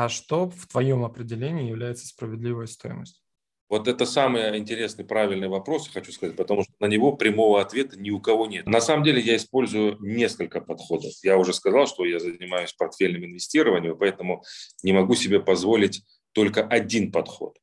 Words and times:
А 0.00 0.08
что 0.08 0.48
в 0.48 0.68
твоем 0.68 1.04
определении 1.04 1.66
является 1.66 2.06
справедливой 2.06 2.68
стоимостью? 2.68 3.20
Вот 3.68 3.88
это 3.88 4.06
самый 4.06 4.56
интересный, 4.56 5.04
правильный 5.04 5.48
вопрос, 5.48 5.88
хочу 5.88 6.12
сказать, 6.12 6.36
потому 6.36 6.62
что 6.62 6.72
на 6.78 6.86
него 6.86 7.16
прямого 7.16 7.60
ответа 7.60 7.98
ни 7.98 8.10
у 8.10 8.20
кого 8.20 8.46
нет. 8.46 8.68
На 8.68 8.80
самом 8.80 9.02
деле 9.02 9.20
я 9.20 9.34
использую 9.34 9.96
несколько 9.98 10.60
подходов. 10.60 11.10
Я 11.24 11.36
уже 11.36 11.52
сказал, 11.52 11.88
что 11.88 12.04
я 12.04 12.20
занимаюсь 12.20 12.72
портфельным 12.74 13.24
инвестированием, 13.24 13.98
поэтому 13.98 14.44
не 14.84 14.92
могу 14.92 15.16
себе 15.16 15.40
позволить 15.40 16.04
только 16.30 16.64
один 16.64 17.10
подход. 17.10 17.58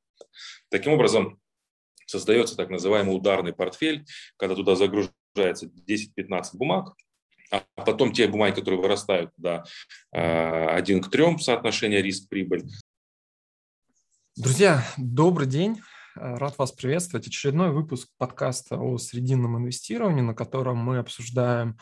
Таким 0.69 0.91
образом, 0.91 1.39
создается 2.05 2.57
так 2.57 2.69
называемый 2.69 3.15
ударный 3.15 3.53
портфель, 3.53 4.05
когда 4.35 4.55
туда 4.55 4.75
загружается 4.75 5.71
10-15 5.87 6.43
бумаг, 6.55 6.97
а 7.51 7.63
потом 7.75 8.11
те 8.11 8.27
бумаги, 8.27 8.55
которые 8.55 8.81
вырастают 8.81 9.31
да, 9.37 9.63
один 10.11 11.01
к 11.01 11.09
трем 11.09 11.39
соотношение 11.39 12.01
риск-прибыль. 12.01 12.63
Друзья, 14.35 14.83
добрый 14.97 15.47
день. 15.47 15.79
Э, 16.17 16.35
рад 16.35 16.57
вас 16.57 16.71
приветствовать. 16.71 17.27
Очередной 17.27 17.71
выпуск 17.71 18.09
подкаста 18.17 18.77
о 18.77 18.97
срединном 18.97 19.57
инвестировании, 19.57 20.21
на 20.21 20.33
котором 20.33 20.77
мы 20.77 20.97
обсуждаем 20.97 21.77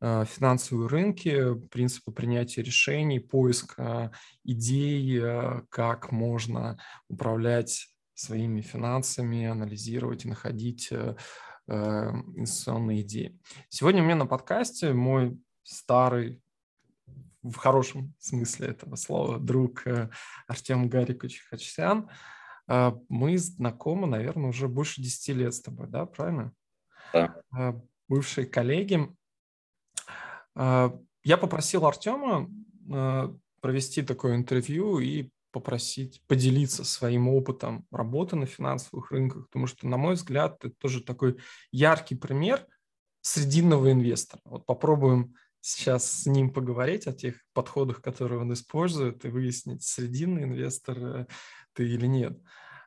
э, 0.00 0.24
финансовые 0.26 0.88
рынки, 0.88 1.54
принципы 1.70 2.12
принятия 2.12 2.62
решений, 2.62 3.20
поиск 3.20 3.74
э, 3.78 4.10
идей, 4.44 5.20
как 5.68 6.12
можно 6.12 6.78
управлять 7.08 7.88
своими 8.14 8.60
финансами, 8.60 9.46
анализировать 9.46 10.24
и 10.24 10.28
находить 10.28 10.90
инвестиционные 11.66 13.02
идеи. 13.02 13.38
Сегодня 13.68 14.02
у 14.02 14.04
меня 14.04 14.16
на 14.16 14.26
подкасте 14.26 14.92
мой 14.92 15.40
старый 15.62 16.42
в 17.42 17.56
хорошем 17.56 18.14
смысле 18.18 18.68
этого 18.68 18.96
слова, 18.96 19.38
друг 19.38 19.84
Артем 20.46 20.88
Гарикович 20.88 21.44
Хачсян. 21.48 22.08
А, 22.66 22.98
мы 23.08 23.36
знакомы, 23.36 24.06
наверное, 24.06 24.48
уже 24.48 24.68
больше 24.68 25.02
10 25.02 25.28
лет 25.36 25.54
с 25.54 25.60
тобой, 25.60 25.88
да, 25.88 26.06
правильно? 26.06 26.52
Да. 27.12 27.82
Бывшие 28.08 28.46
коллеги. 28.46 29.08
Я 30.56 31.36
попросил 31.38 31.86
Артема 31.86 32.50
провести 33.60 34.02
такое 34.02 34.36
интервью 34.36 34.98
и 34.98 35.30
попросить 35.54 36.20
поделиться 36.26 36.82
своим 36.84 37.28
опытом 37.28 37.86
работы 37.92 38.34
на 38.34 38.46
финансовых 38.46 39.12
рынках, 39.12 39.46
потому 39.46 39.68
что, 39.68 39.86
на 39.86 39.96
мой 39.96 40.14
взгляд, 40.14 40.64
это 40.64 40.74
тоже 40.74 41.00
такой 41.00 41.38
яркий 41.70 42.16
пример 42.16 42.66
срединного 43.20 43.92
инвестора. 43.92 44.42
Вот 44.44 44.66
попробуем 44.66 45.36
сейчас 45.60 46.10
с 46.10 46.26
ним 46.26 46.52
поговорить 46.52 47.06
о 47.06 47.12
тех 47.12 47.36
подходах, 47.52 48.02
которые 48.02 48.40
он 48.40 48.52
использует, 48.52 49.24
и 49.24 49.28
выяснить, 49.28 49.84
срединный 49.84 50.42
инвестор 50.42 50.98
э, 50.98 51.26
ты 51.72 51.88
или 51.88 52.06
нет. 52.06 52.36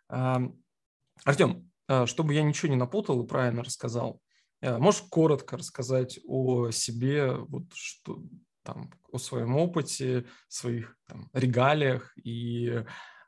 Артем, 0.10 1.72
а, 1.88 2.06
чтобы 2.06 2.34
я 2.34 2.44
ничего 2.44 2.70
не 2.70 2.76
напутал 2.78 3.24
и 3.24 3.28
правильно 3.28 3.64
рассказал, 3.64 4.22
э, 4.60 4.78
можешь 4.78 5.04
коротко 5.10 5.56
рассказать 5.58 6.20
о 6.26 6.70
себе, 6.72 7.32
вот 7.32 7.74
что 7.74 8.22
там, 8.68 8.92
о 9.12 9.18
своем 9.18 9.56
опыте, 9.56 10.26
своих 10.50 10.98
там, 11.08 11.30
регалиях 11.34 12.14
и 12.22 12.84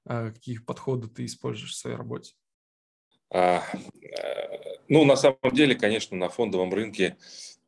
а, 0.06 0.32
какие 0.32 0.58
подходы 0.58 1.08
ты 1.08 1.24
используешь 1.26 1.72
в 1.72 1.78
своей 1.78 1.96
работе? 1.96 2.34
А, 3.32 3.64
э, 4.02 4.82
ну, 4.90 5.06
на 5.06 5.16
самом 5.16 5.54
деле, 5.54 5.76
конечно, 5.76 6.18
на 6.18 6.28
фондовом 6.28 6.74
рынке 6.74 7.16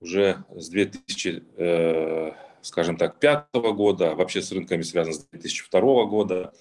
уже 0.02 0.44
с 0.50 0.68
2000, 0.70 1.44
э, 1.56 2.32
скажем 2.62 2.98
так, 2.98 3.20
пятого 3.20 3.72
года, 3.72 4.16
вообще 4.16 4.42
с 4.42 4.52
рынками 4.52 4.82
связан 4.82 5.14
с 5.14 5.26
2002 5.30 6.06
года, 6.06 6.54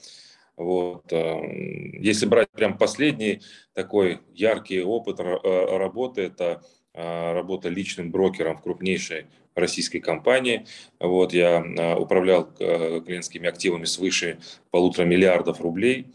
вот. 0.57 1.11
Эм, 1.13 2.01
если 2.03 2.27
брать 2.27 2.51
прям 2.51 2.77
последний 2.77 3.41
такой 3.73 4.21
яркий 4.35 4.83
опыт 4.83 5.19
э, 5.19 5.77
работы, 5.77 6.21
это 6.23 6.63
э, 6.93 7.33
работа 7.33 7.71
личным 7.71 8.11
брокером 8.11 8.59
в 8.59 8.63
крупнейшей 8.63 9.27
российской 9.55 10.01
компании. 10.01 10.67
Вот, 10.99 11.33
я 11.33 11.65
э, 11.65 11.97
управлял 11.97 12.47
клиентскими 12.47 13.49
активами 13.49 13.85
свыше 13.85 14.39
полутора 14.71 15.07
миллиардов 15.07 15.61
рублей 15.61 16.07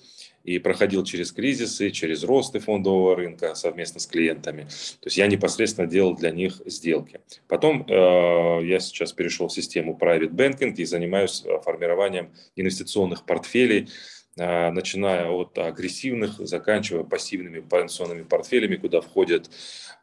и 0.46 0.60
проходил 0.60 1.04
через 1.04 1.32
кризисы, 1.32 1.90
через 1.90 2.24
росты 2.24 2.60
фондового 2.60 3.16
рынка 3.16 3.56
совместно 3.56 4.00
с 4.00 4.06
клиентами. 4.06 4.64
То 5.00 5.08
есть 5.08 5.18
я 5.18 5.28
непосредственно 5.28 5.88
делал 5.88 6.16
для 6.16 6.32
них 6.32 6.62
сделки. 6.66 7.20
Потом 7.48 7.86
э, 7.88 7.94
я 8.64 8.80
сейчас 8.80 9.12
перешел 9.12 9.48
в 9.48 9.54
систему 9.54 9.98
Private 10.00 10.32
Banking 10.32 10.76
и 10.76 10.86
занимаюсь 10.86 11.44
формированием 11.64 12.32
инвестиционных 12.56 13.26
портфелей 13.26 13.90
начиная 14.38 15.30
от 15.30 15.58
агрессивных, 15.58 16.40
заканчивая 16.40 17.04
пассивными 17.04 17.62
пенсионными 17.62 18.24
портфелями, 18.24 18.76
куда 18.76 19.00
входят 19.00 19.50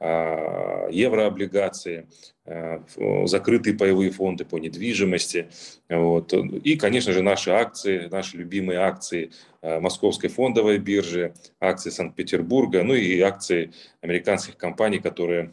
а, 0.00 0.88
еврооблигации, 0.90 2.08
а, 2.44 2.82
закрытые 3.26 3.76
паевые 3.76 4.10
фонды 4.10 4.44
по 4.44 4.58
недвижимости. 4.58 5.48
Вот. 5.88 6.32
И, 6.32 6.76
конечно 6.76 7.12
же, 7.12 7.22
наши 7.22 7.50
акции, 7.50 8.08
наши 8.10 8.36
любимые 8.36 8.80
акции 8.80 9.30
Московской 9.60 10.28
фондовой 10.28 10.78
биржи, 10.78 11.34
акции 11.60 11.90
Санкт-Петербурга, 11.90 12.82
ну 12.82 12.94
и 12.94 13.20
акции 13.20 13.72
американских 14.00 14.56
компаний, 14.56 14.98
которые 14.98 15.52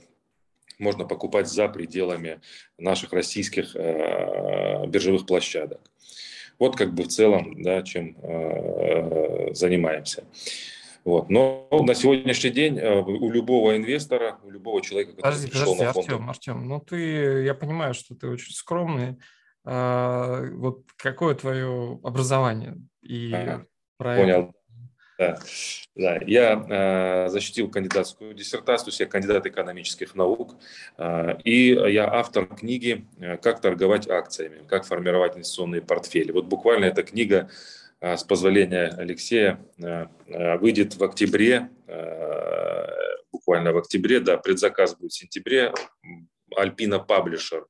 можно 0.79 1.05
покупать 1.05 1.47
за 1.47 1.67
пределами 1.67 2.41
наших 2.79 3.13
российских 3.13 3.75
биржевых 3.75 5.27
площадок. 5.27 5.81
Вот 6.59 6.75
как 6.75 6.93
бы 6.93 7.03
в 7.03 7.07
целом, 7.07 7.61
да, 7.63 7.81
чем 7.81 8.17
э, 8.21 9.53
занимаемся. 9.53 10.25
Вот. 11.05 11.29
Но 11.29 11.67
на 11.71 11.95
сегодняшний 11.95 12.51
день 12.51 12.77
э, 12.77 13.01
у 13.01 13.31
любого 13.31 13.75
инвестора, 13.75 14.37
у 14.43 14.51
любого 14.51 14.81
человека, 14.81 15.11
который 15.13 15.23
подожди, 15.23 15.47
пришел 15.47 15.75
подожди, 15.75 15.85
на 15.85 15.93
фонд... 15.93 16.09
Артем, 16.09 16.29
Артем, 16.29 16.67
ну 16.67 16.79
ты, 16.81 17.43
я 17.43 17.53
понимаю, 17.53 17.93
что 17.93 18.15
ты 18.15 18.27
очень 18.27 18.53
скромный. 18.53 19.17
А, 19.65 20.45
вот 20.53 20.83
какое 20.97 21.35
твое 21.35 21.99
образование 22.03 22.77
и 23.01 23.31
ага, 23.33 23.65
проект? 23.97 24.21
Понял. 24.21 24.53
Да, 25.19 25.37
да. 25.95 26.17
Я 26.25 27.25
э, 27.25 27.29
защитил 27.29 27.69
кандидатскую 27.69 28.33
диссертацию, 28.33 28.93
я 28.97 29.05
кандидат 29.05 29.45
экономических 29.45 30.15
наук, 30.15 30.55
э, 30.97 31.37
и 31.43 31.71
я 31.71 32.09
автор 32.09 32.47
книги 32.47 33.05
э, 33.19 33.35
«Как 33.35 33.59
торговать 33.59 34.07
акциями», 34.09 34.65
«Как 34.65 34.85
формировать 34.85 35.35
инвестиционные 35.35 35.81
портфели». 35.81 36.31
Вот 36.31 36.45
буквально 36.45 36.85
эта 36.85 37.03
книга, 37.03 37.49
э, 37.99 38.15
с 38.15 38.23
позволения 38.23 38.95
Алексея, 38.97 39.59
э, 39.77 40.07
выйдет 40.59 40.95
в 40.95 41.03
октябре, 41.03 41.69
э, 41.87 42.87
буквально 43.33 43.73
в 43.73 43.77
октябре, 43.77 44.21
да, 44.21 44.37
предзаказ 44.37 44.95
будет 44.95 45.11
в 45.11 45.17
сентябре, 45.17 45.73
Альпина 46.55 46.99
Паблишер. 46.99 47.67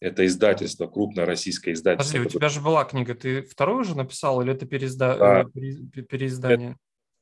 Это 0.00 0.26
издательство, 0.26 0.86
крупное 0.86 1.26
российское 1.26 1.72
издательство. 1.72 2.16
Подожди, 2.16 2.36
у 2.36 2.38
тебя 2.38 2.48
же 2.48 2.60
была 2.60 2.84
книга, 2.84 3.14
ты 3.14 3.42
вторую 3.42 3.80
уже 3.80 3.96
написал 3.96 4.40
или 4.40 4.52
это 4.52 4.66
переизда... 4.66 5.16
да. 5.16 5.40
Э, 5.42 6.02
переиздание? 6.02 6.76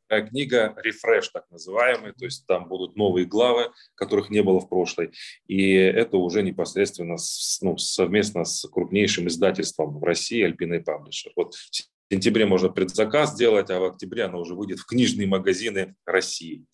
Это 0.09 0.29
книга 0.29 0.75
«Рефреш», 0.83 1.29
так 1.29 1.45
называемый, 1.51 2.13
то 2.13 2.25
есть 2.25 2.47
там 2.47 2.67
будут 2.69 2.97
новые 2.97 3.27
главы, 3.27 3.73
которых 3.95 4.31
не 4.31 4.43
было 4.43 4.61
в 4.61 4.69
прошлой. 4.69 5.11
И 5.47 5.73
это 5.73 6.17
уже 6.17 6.43
непосредственно 6.43 7.19
с, 7.19 7.59
ну, 7.61 7.77
совместно 7.77 8.45
с 8.45 8.67
крупнейшим 8.69 9.29
издательством 9.29 9.99
в 9.99 10.05
России 10.05 10.43
«Альпиной 10.43 10.81
Паблишер». 10.81 11.33
Вот 11.37 11.55
в 11.55 12.15
сентябре 12.15 12.47
можно 12.47 12.71
предзаказ 12.71 13.35
сделать, 13.35 13.71
а 13.71 13.81
в 13.81 13.85
октябре 13.85 14.25
она 14.25 14.39
уже 14.39 14.55
выйдет 14.55 14.79
в 14.79 14.87
книжные 14.87 15.27
магазины 15.27 15.95
России. 16.07 16.65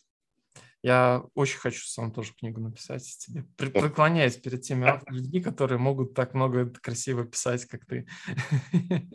Я 0.85 1.25
очень 1.35 1.59
хочу 1.61 1.83
сам 1.87 2.13
тоже 2.13 2.35
книгу 2.35 2.61
написать 2.61 3.05
тебе. 3.19 3.45
Преклоняюсь 3.57 4.37
перед 4.37 4.61
теми 4.61 4.87
людьми, 5.11 5.41
которые 5.41 5.79
могут 5.79 6.13
так 6.13 6.35
много 6.35 6.69
красиво 6.69 7.25
писать, 7.25 7.65
как 7.65 7.87
ты. 7.87 8.07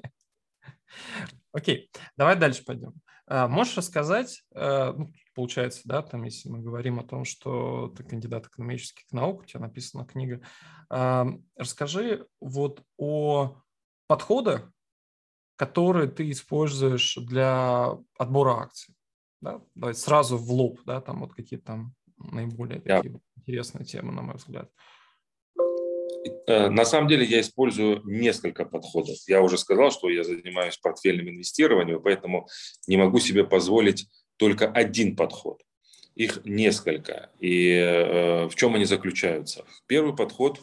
Окей, 1.53 1.91
давай 2.17 2.37
дальше 2.37 2.65
пойдем. 2.65 2.95
А, 3.27 3.47
можешь 3.47 3.77
рассказать, 3.77 4.41
э, 4.55 4.93
ну, 4.97 5.13
получается, 5.35 5.81
да, 5.85 6.01
там, 6.01 6.23
если 6.23 6.49
мы 6.49 6.59
говорим 6.59 6.99
о 6.99 7.03
том, 7.03 7.23
что 7.23 7.89
ты 7.95 8.03
кандидат 8.03 8.47
экономических 8.47 9.03
наук, 9.11 9.43
у 9.43 9.45
тебя 9.45 9.59
написана 9.59 10.05
книга, 10.05 10.41
а, 10.89 11.27
расскажи 11.55 12.25
вот 12.39 12.81
о 12.97 13.61
подходах, 14.07 14.71
которые 15.55 16.09
ты 16.09 16.31
используешь 16.31 17.15
для 17.15 17.95
отбора 18.17 18.61
акций 18.63 18.95
да, 19.41 19.61
давай 19.75 19.93
сразу 19.93 20.37
в 20.37 20.51
лоб, 20.51 20.79
да, 20.85 21.01
там 21.01 21.21
вот 21.21 21.33
какие 21.33 21.59
там 21.59 21.95
наиболее 22.17 22.79
yeah. 22.79 22.97
такие 22.97 23.21
интересные 23.37 23.85
темы, 23.85 24.11
на 24.11 24.21
мой 24.21 24.35
взгляд. 24.35 24.69
Э, 26.47 26.69
на 26.69 26.85
самом 26.85 27.07
деле 27.07 27.25
я 27.25 27.39
использую 27.39 28.01
несколько 28.05 28.65
подходов. 28.65 29.17
Я 29.27 29.41
уже 29.41 29.57
сказал, 29.57 29.91
что 29.91 30.09
я 30.09 30.23
занимаюсь 30.23 30.77
портфельным 30.77 31.29
инвестированием, 31.29 32.01
поэтому 32.01 32.47
не 32.87 32.97
могу 32.97 33.19
себе 33.19 33.43
позволить 33.43 34.07
только 34.37 34.67
один 34.67 35.15
подход. 35.15 35.61
Их 36.15 36.43
несколько. 36.43 37.29
И 37.39 37.71
э, 37.71 38.47
в 38.47 38.55
чем 38.55 38.75
они 38.75 38.85
заключаются? 38.85 39.65
Первый 39.87 40.15
подход 40.15 40.59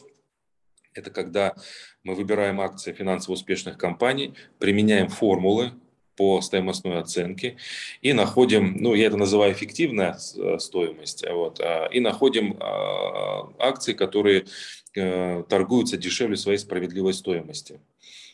–это 0.95 1.11
когда 1.11 1.55
мы 2.03 2.15
выбираем 2.15 2.61
акции 2.61 2.93
финансово 2.93 3.35
успешных 3.35 3.79
компаний, 3.79 4.35
применяем 4.59 5.09
формулы 5.09 5.73
по 6.17 6.41
стоимостной 6.41 6.99
оценке 6.99 7.57
и 8.03 8.13
находим, 8.13 8.77
ну, 8.79 8.95
я 8.95 9.07
это 9.07 9.17
называю 9.17 9.53
эффективная 9.53 10.19
э, 10.37 10.59
стоимость, 10.59 11.25
вот, 11.29 11.61
а, 11.61 11.87
и 11.87 12.01
находим 12.01 12.57
а, 12.59 13.53
акции, 13.59 13.93
которые 13.93 14.47
э, 14.95 15.45
торгуются 15.49 15.97
дешевле 15.97 16.37
своей 16.37 16.59
справедливой 16.59 17.15
стоимости. 17.15 17.81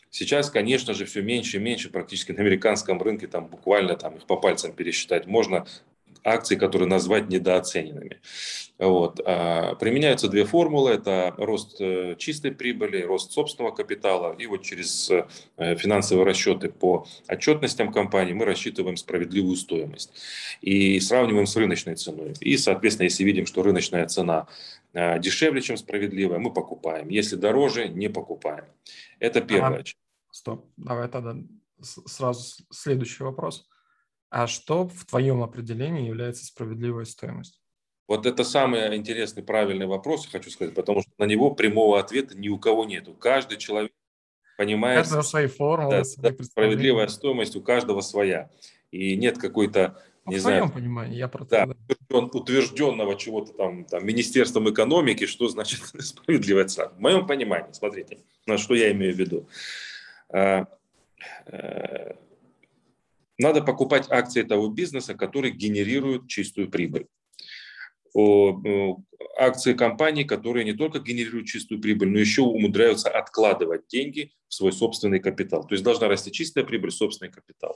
Сейчас, 0.09 0.51
конечно 0.51 0.93
же, 0.93 1.05
все 1.05 1.21
меньше 1.23 1.57
и 1.57 1.59
меньше, 1.59 1.89
практически 1.89 2.31
на 2.31 2.41
американском 2.41 3.01
рынке, 3.01 3.27
там 3.27 3.47
буквально 3.47 3.95
там 3.95 4.15
их 4.15 4.25
по 4.27 4.37
пальцам 4.37 4.71
пересчитать 4.71 5.25
можно, 5.25 5.65
акций, 6.23 6.57
которые 6.57 6.87
назвать 6.87 7.29
недооцененными. 7.29 8.19
Вот. 8.79 9.21
А, 9.25 9.75
применяются 9.75 10.27
две 10.27 10.45
формулы. 10.45 10.91
Это 10.91 11.33
рост 11.37 11.79
э, 11.79 12.15
чистой 12.17 12.51
прибыли, 12.51 13.01
рост 13.01 13.31
собственного 13.31 13.73
капитала. 13.73 14.35
И 14.37 14.45
вот 14.45 14.63
через 14.63 15.09
э, 15.11 15.25
финансовые 15.75 16.25
расчеты 16.25 16.69
по 16.69 17.05
отчетностям 17.27 17.91
компании 17.91 18.33
мы 18.33 18.45
рассчитываем 18.45 18.97
справедливую 18.97 19.55
стоимость. 19.55 20.11
И 20.61 20.99
сравниваем 20.99 21.45
с 21.45 21.55
рыночной 21.55 21.95
ценой. 21.95 22.33
И, 22.39 22.57
соответственно, 22.57 23.05
если 23.05 23.23
видим, 23.23 23.45
что 23.45 23.63
рыночная 23.63 24.07
цена 24.07 24.47
э, 24.93 25.19
дешевле, 25.19 25.61
чем 25.61 25.77
справедливая, 25.77 26.39
мы 26.39 26.51
покупаем. 26.51 27.09
Если 27.09 27.35
дороже, 27.35 27.87
не 27.89 28.09
покупаем. 28.09 28.65
Это 29.19 29.41
первое. 29.41 29.83
Стоп, 30.31 30.65
давай 30.77 31.07
тогда 31.09 31.35
сразу 31.79 32.63
следующий 32.71 33.23
вопрос. 33.23 33.67
А 34.33 34.47
что 34.47 34.87
в 34.87 35.05
твоем 35.05 35.43
определении 35.43 36.07
является 36.07 36.43
справедливой 36.43 37.05
стоимостью? 37.05 37.61
Вот 38.07 38.25
это 38.25 38.43
самый 38.43 38.95
интересный, 38.97 39.43
правильный 39.43 39.85
вопрос, 39.85 40.25
хочу 40.25 40.49
сказать, 40.49 40.73
потому 40.73 41.03
что 41.03 41.11
на 41.19 41.25
него 41.25 41.51
прямого 41.51 41.99
ответа 41.99 42.35
ни 42.35 42.49
у 42.49 42.57
кого 42.57 42.85
нету. 42.85 43.13
Каждый 43.13 43.59
человек 43.59 43.91
понимает... 44.57 45.01
Каждого 45.01 45.21
свои 45.21 45.45
формулы. 45.45 46.01
Да, 46.17 46.31
да, 46.31 46.43
справедливая 46.43 47.07
стоимость 47.09 47.55
у 47.55 47.61
каждого 47.61 48.01
своя. 48.01 48.49
И 48.89 49.15
нет 49.15 49.37
какой-то, 49.37 50.01
ну, 50.25 50.31
не 50.31 50.39
в 50.39 50.41
знаю... 50.41 50.71
Понимании, 50.71 51.15
я 51.15 51.27
про 51.27 51.45
да, 51.45 51.67
да. 51.67 52.17
утвержденного 52.17 53.15
чего-то 53.15 53.53
там, 53.53 53.85
там 53.85 54.03
Министерством 54.03 54.67
экономики, 54.67 55.27
что 55.27 55.47
значит 55.47 55.81
справедливая 55.99 56.65
цена. 56.65 56.87
В 56.87 56.99
моем 56.99 57.27
понимании, 57.27 57.71
смотрите, 57.73 58.17
на 58.47 58.57
что 58.57 58.73
я 58.73 58.91
имею 58.93 59.13
в 59.13 59.19
виду 59.19 59.47
а, 60.29 60.65
э, 61.45 62.15
надо 63.37 63.61
покупать 63.61 64.09
акции 64.09 64.43
того 64.43 64.69
бизнеса, 64.69 65.15
который 65.15 65.51
генерирует 65.51 66.27
чистую 66.27 66.69
прибыль. 66.69 67.07
Акции 69.37 69.73
компаний, 69.73 70.23
которые 70.23 70.65
не 70.65 70.73
только 70.73 70.99
генерируют 70.99 71.47
чистую 71.47 71.81
прибыль, 71.81 72.09
но 72.09 72.19
еще 72.19 72.43
умудряются 72.43 73.09
откладывать 73.09 73.87
деньги 73.87 74.31
в 74.47 74.53
свой 74.53 74.71
собственный 74.71 75.19
капитал. 75.19 75.65
То 75.65 75.73
есть 75.73 75.83
должна 75.83 76.07
расти 76.07 76.31
чистая 76.31 76.63
прибыль, 76.63 76.91
собственный 76.91 77.31
капитал. 77.31 77.75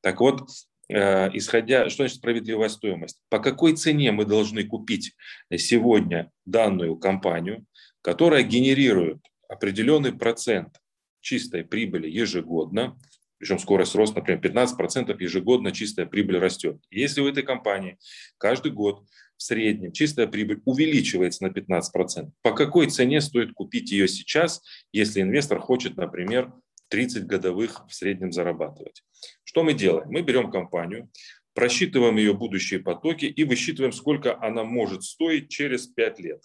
Так 0.00 0.20
вот, 0.20 0.48
э, 0.88 1.30
исходя, 1.36 1.90
что 1.90 2.04
значит 2.04 2.18
справедливая 2.18 2.68
стоимость? 2.68 3.18
По 3.28 3.40
какой 3.40 3.74
цене 3.74 4.12
мы 4.12 4.24
должны 4.24 4.62
купить 4.62 5.16
сегодня 5.56 6.30
данную 6.44 6.96
компанию, 6.96 7.66
которая 8.02 8.44
генерирует 8.44 9.18
определенный 9.48 10.12
процент 10.12 10.76
чистой 11.20 11.64
прибыли 11.64 12.08
ежегодно 12.08 12.96
причем 13.42 13.58
скорость 13.58 13.96
роста, 13.96 14.20
например, 14.20 14.40
15% 14.40 15.20
ежегодно 15.20 15.72
чистая 15.72 16.06
прибыль 16.06 16.38
растет. 16.38 16.80
Если 16.92 17.20
у 17.20 17.26
этой 17.26 17.42
компании 17.42 17.98
каждый 18.38 18.70
год 18.70 19.04
в 19.36 19.42
среднем 19.42 19.90
чистая 19.90 20.28
прибыль 20.28 20.62
увеличивается 20.64 21.42
на 21.42 21.48
15%, 21.48 22.30
по 22.42 22.52
какой 22.52 22.86
цене 22.88 23.20
стоит 23.20 23.52
купить 23.52 23.90
ее 23.90 24.06
сейчас, 24.06 24.62
если 24.92 25.22
инвестор 25.22 25.58
хочет, 25.58 25.96
например, 25.96 26.52
30 26.90 27.26
годовых 27.26 27.84
в 27.88 27.92
среднем 27.92 28.30
зарабатывать? 28.30 29.02
Что 29.42 29.64
мы 29.64 29.74
делаем? 29.74 30.08
Мы 30.08 30.22
берем 30.22 30.48
компанию, 30.48 31.10
просчитываем 31.52 32.18
ее 32.18 32.34
будущие 32.34 32.78
потоки 32.78 33.24
и 33.24 33.42
высчитываем, 33.42 33.90
сколько 33.90 34.40
она 34.40 34.62
может 34.62 35.02
стоить 35.02 35.48
через 35.48 35.88
5 35.88 36.20
лет. 36.20 36.42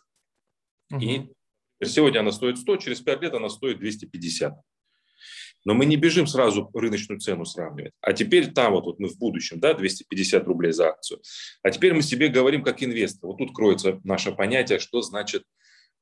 Угу. 0.89 0.99
И 0.99 1.85
сегодня 1.85 2.21
она 2.21 2.31
стоит 2.31 2.57
100, 2.57 2.77
через 2.77 3.01
5 3.01 3.21
лет 3.21 3.35
она 3.35 3.49
стоит 3.49 3.77
250. 3.77 4.55
Но 5.67 5.73
мы 5.73 5.85
не 5.85 5.97
бежим 5.97 6.27
сразу 6.27 6.71
рыночную 6.73 7.19
цену 7.19 7.43
сравнивать. 7.43 7.91
А 7.99 8.13
теперь 8.13 8.53
там 8.53 8.71
вот, 8.71 8.85
вот 8.85 8.99
мы 8.99 9.09
в 9.09 9.17
будущем, 9.17 9.59
да, 9.59 9.73
250 9.73 10.47
рублей 10.47 10.71
за 10.71 10.87
акцию. 10.87 11.19
А 11.61 11.71
теперь 11.71 11.93
мы 11.93 12.01
себе 12.03 12.29
говорим 12.29 12.63
как 12.63 12.81
инвестор. 12.81 13.27
Вот 13.27 13.37
тут 13.39 13.53
кроется 13.53 13.99
наше 14.05 14.31
понятие, 14.31 14.79
что 14.79 15.01
значит 15.01 15.43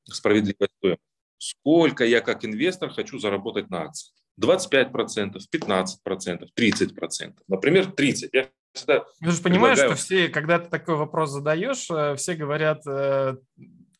справедливая 0.04 0.70
стоимость. 0.78 1.02
Сколько 1.40 2.06
я 2.06 2.22
как 2.22 2.46
инвестор 2.46 2.92
хочу 2.92 3.18
заработать 3.18 3.72
на 3.72 3.86
акции? 3.86 4.14
25%, 4.40 5.38
15%, 5.52 6.46
30%. 6.56 7.34
Например, 7.48 7.88
30%. 7.88 8.30
Я 8.34 8.50
всегда 8.72 9.04
Ты 9.20 9.32
же 9.32 9.42
понимаешь, 9.42 9.80
предлагаю... 9.80 9.98
что 9.98 10.06
все, 10.06 10.28
когда 10.28 10.60
ты 10.60 10.70
такой 10.70 10.96
вопрос 10.96 11.32
задаешь, 11.32 11.90
э, 11.90 12.16
все 12.18 12.36
говорят 12.36 12.86
50-100, 12.86 13.56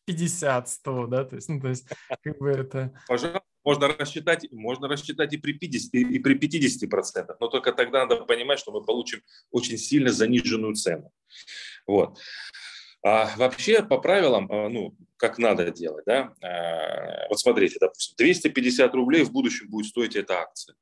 э, 0.06 1.08
да? 1.08 1.24
То 1.24 1.34
есть, 1.34 1.48
ну, 1.48 1.60
то 1.60 1.66
есть, 1.66 1.88
как 2.22 2.38
бы 2.38 2.50
это... 2.50 2.92
Пожалуйста 3.08 3.45
можно 3.66 3.88
рассчитать, 3.88 4.46
можно 4.52 4.86
рассчитать 4.86 5.32
и 5.34 5.38
при 5.38 5.52
50, 5.52 5.94
и 5.94 6.18
при 6.20 6.34
50 6.34 6.88
процентах, 6.88 7.36
но 7.40 7.48
только 7.48 7.72
тогда 7.72 8.06
надо 8.06 8.24
понимать, 8.24 8.60
что 8.60 8.70
мы 8.70 8.82
получим 8.82 9.22
очень 9.50 9.76
сильно 9.76 10.12
заниженную 10.12 10.74
цену. 10.74 11.10
Вот. 11.84 12.16
А 13.02 13.34
вообще 13.36 13.82
по 13.82 13.98
правилам, 13.98 14.50
а, 14.50 14.68
ну, 14.68 14.96
как 15.16 15.38
надо 15.38 15.72
делать, 15.72 16.04
да, 16.06 16.32
а, 16.42 17.28
вот 17.28 17.40
смотрите, 17.40 17.78
допустим, 17.80 18.14
250 18.16 18.94
рублей 18.94 19.24
в 19.24 19.32
будущем 19.32 19.68
будет 19.68 19.86
стоить 19.86 20.14
эта 20.14 20.40
акция. 20.40 20.76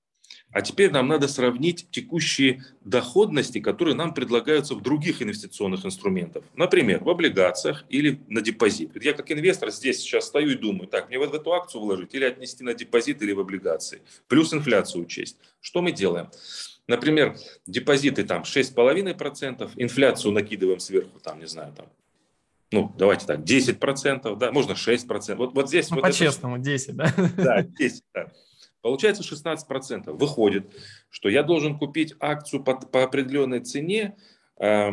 А 0.55 0.63
теперь 0.63 0.93
нам 0.93 1.09
надо 1.09 1.27
сравнить 1.27 1.89
текущие 1.91 2.63
доходности, 2.85 3.59
которые 3.59 3.97
нам 3.97 4.15
предлагаются 4.15 4.77
в 4.77 4.83
других 4.83 5.21
инвестиционных 5.21 5.85
инструментах. 5.85 6.45
Например, 6.55 7.03
в 7.03 7.11
облигациях 7.11 7.85
или 7.89 8.21
на 8.29 8.41
депозит. 8.41 8.93
Я 9.03 9.15
как 9.15 9.33
инвестор 9.33 9.73
здесь 9.73 9.99
сейчас 9.99 10.27
стою 10.27 10.51
и 10.51 10.55
думаю, 10.55 10.87
так, 10.87 11.09
мне 11.09 11.19
вот 11.19 11.33
в 11.33 11.35
эту 11.35 11.53
акцию 11.53 11.83
вложить 11.83 12.15
или 12.15 12.25
отнести 12.25 12.63
на 12.63 12.73
депозит 12.73 13.21
или 13.21 13.33
в 13.33 13.41
облигации. 13.41 14.03
Плюс 14.29 14.55
инфляцию 14.55 15.03
учесть. 15.03 15.39
Что 15.61 15.83
мы 15.83 15.91
делаем? 15.91 16.31
Например, 16.87 17.37
депозиты 17.67 18.23
там 18.23 18.43
6,5%, 18.43 19.73
инфляцию 19.75 20.33
накидываем 20.33 20.79
сверху, 20.79 21.19
там, 21.19 21.41
не 21.41 21.47
знаю, 21.47 21.73
там, 21.77 21.87
ну, 22.71 22.93
давайте 22.97 23.27
так, 23.27 23.41
10%, 23.41 24.37
да, 24.37 24.53
можно 24.53 24.73
6%. 24.73 25.35
Вот, 25.35 25.53
вот 25.55 25.69
здесь... 25.69 25.91
Ну, 25.91 25.97
вот 25.97 26.03
по-честному, 26.03 26.57
это... 26.57 26.65
10, 26.65 26.97
да? 26.97 27.15
Да, 27.37 27.63
10, 27.63 28.03
да. 28.15 28.33
Получается 28.85 29.23
16%. 29.23 30.13
Выходит, 30.13 30.71
что 31.09 31.31
я 31.31 31.43
должен 31.43 31.79
купить 31.79 32.13
акцию 32.21 32.63
по, 32.63 32.75
по 32.75 33.03
определенной 33.03 33.61
цене, 33.61 34.15
э, 34.59 34.91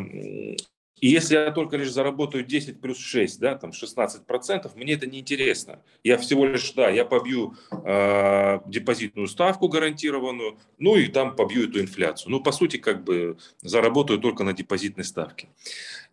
и 1.01 1.07
если 1.09 1.35
я 1.35 1.51
только 1.51 1.75
лишь 1.75 1.91
заработаю 1.91 2.45
10 2.45 2.79
плюс 2.79 2.97
6, 2.99 3.41
да, 3.41 3.55
там 3.55 3.71
16%, 3.71 4.71
мне 4.75 4.93
это 4.93 5.07
не 5.07 5.19
интересно. 5.19 5.83
Я 6.05 6.17
всего 6.17 6.45
лишь, 6.45 6.71
да, 6.71 6.89
я 6.89 7.03
побью 7.03 7.55
э, 7.83 8.59
депозитную 8.65 9.27
ставку 9.27 9.67
гарантированную, 9.67 10.57
ну 10.77 10.95
и 10.95 11.07
там 11.09 11.35
побью 11.35 11.67
эту 11.67 11.81
инфляцию. 11.81 12.31
Ну, 12.31 12.41
по 12.41 12.53
сути, 12.53 12.77
как 12.77 13.03
бы 13.03 13.35
заработаю 13.61 14.19
только 14.19 14.45
на 14.45 14.53
депозитной 14.53 15.03
ставке. 15.03 15.49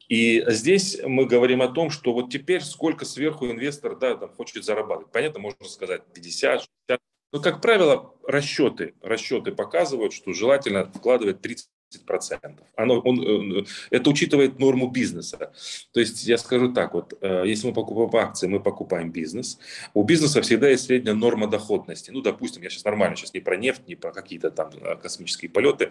И 0.08 0.42
здесь 0.48 0.98
мы 1.04 1.26
говорим 1.26 1.62
о 1.62 1.68
том, 1.68 1.90
что 1.90 2.12
вот 2.12 2.32
теперь 2.32 2.62
сколько 2.62 3.04
сверху 3.04 3.46
инвестор 3.46 3.96
да, 3.96 4.16
там, 4.16 4.30
хочет 4.30 4.64
зарабатывать. 4.64 5.12
Понятно, 5.12 5.38
можно 5.38 5.64
сказать 5.66 6.02
50, 6.12 6.66
60, 6.88 7.00
но, 7.32 7.40
как 7.40 7.60
правило, 7.60 8.14
расчеты, 8.26 8.94
расчеты 9.02 9.52
показывают, 9.52 10.12
что 10.12 10.32
желательно 10.32 10.90
вкладывать 10.92 11.40
30 11.40 11.68
процентов. 12.06 12.66
Оно, 12.76 13.00
он, 13.00 13.66
это 13.90 14.10
учитывает 14.10 14.58
норму 14.58 14.90
бизнеса. 14.90 15.52
То 15.92 16.00
есть 16.00 16.24
я 16.26 16.36
скажу 16.36 16.72
так, 16.72 16.92
вот, 16.92 17.14
э, 17.20 17.44
если 17.46 17.68
мы 17.68 17.72
покупаем 17.72 18.28
акции, 18.28 18.46
мы 18.46 18.60
покупаем 18.60 19.10
бизнес. 19.10 19.58
У 19.94 20.02
бизнеса 20.02 20.42
всегда 20.42 20.68
есть 20.68 20.84
средняя 20.84 21.14
норма 21.14 21.46
доходности. 21.48 22.10
Ну, 22.10 22.20
допустим, 22.20 22.62
я 22.62 22.70
сейчас 22.70 22.84
нормально, 22.84 23.16
сейчас 23.16 23.32
не 23.32 23.40
про 23.40 23.56
нефть, 23.56 23.88
не 23.88 23.94
про 23.94 24.12
какие-то 24.12 24.50
там 24.50 24.70
э, 24.80 24.96
космические 24.96 25.50
полеты. 25.50 25.90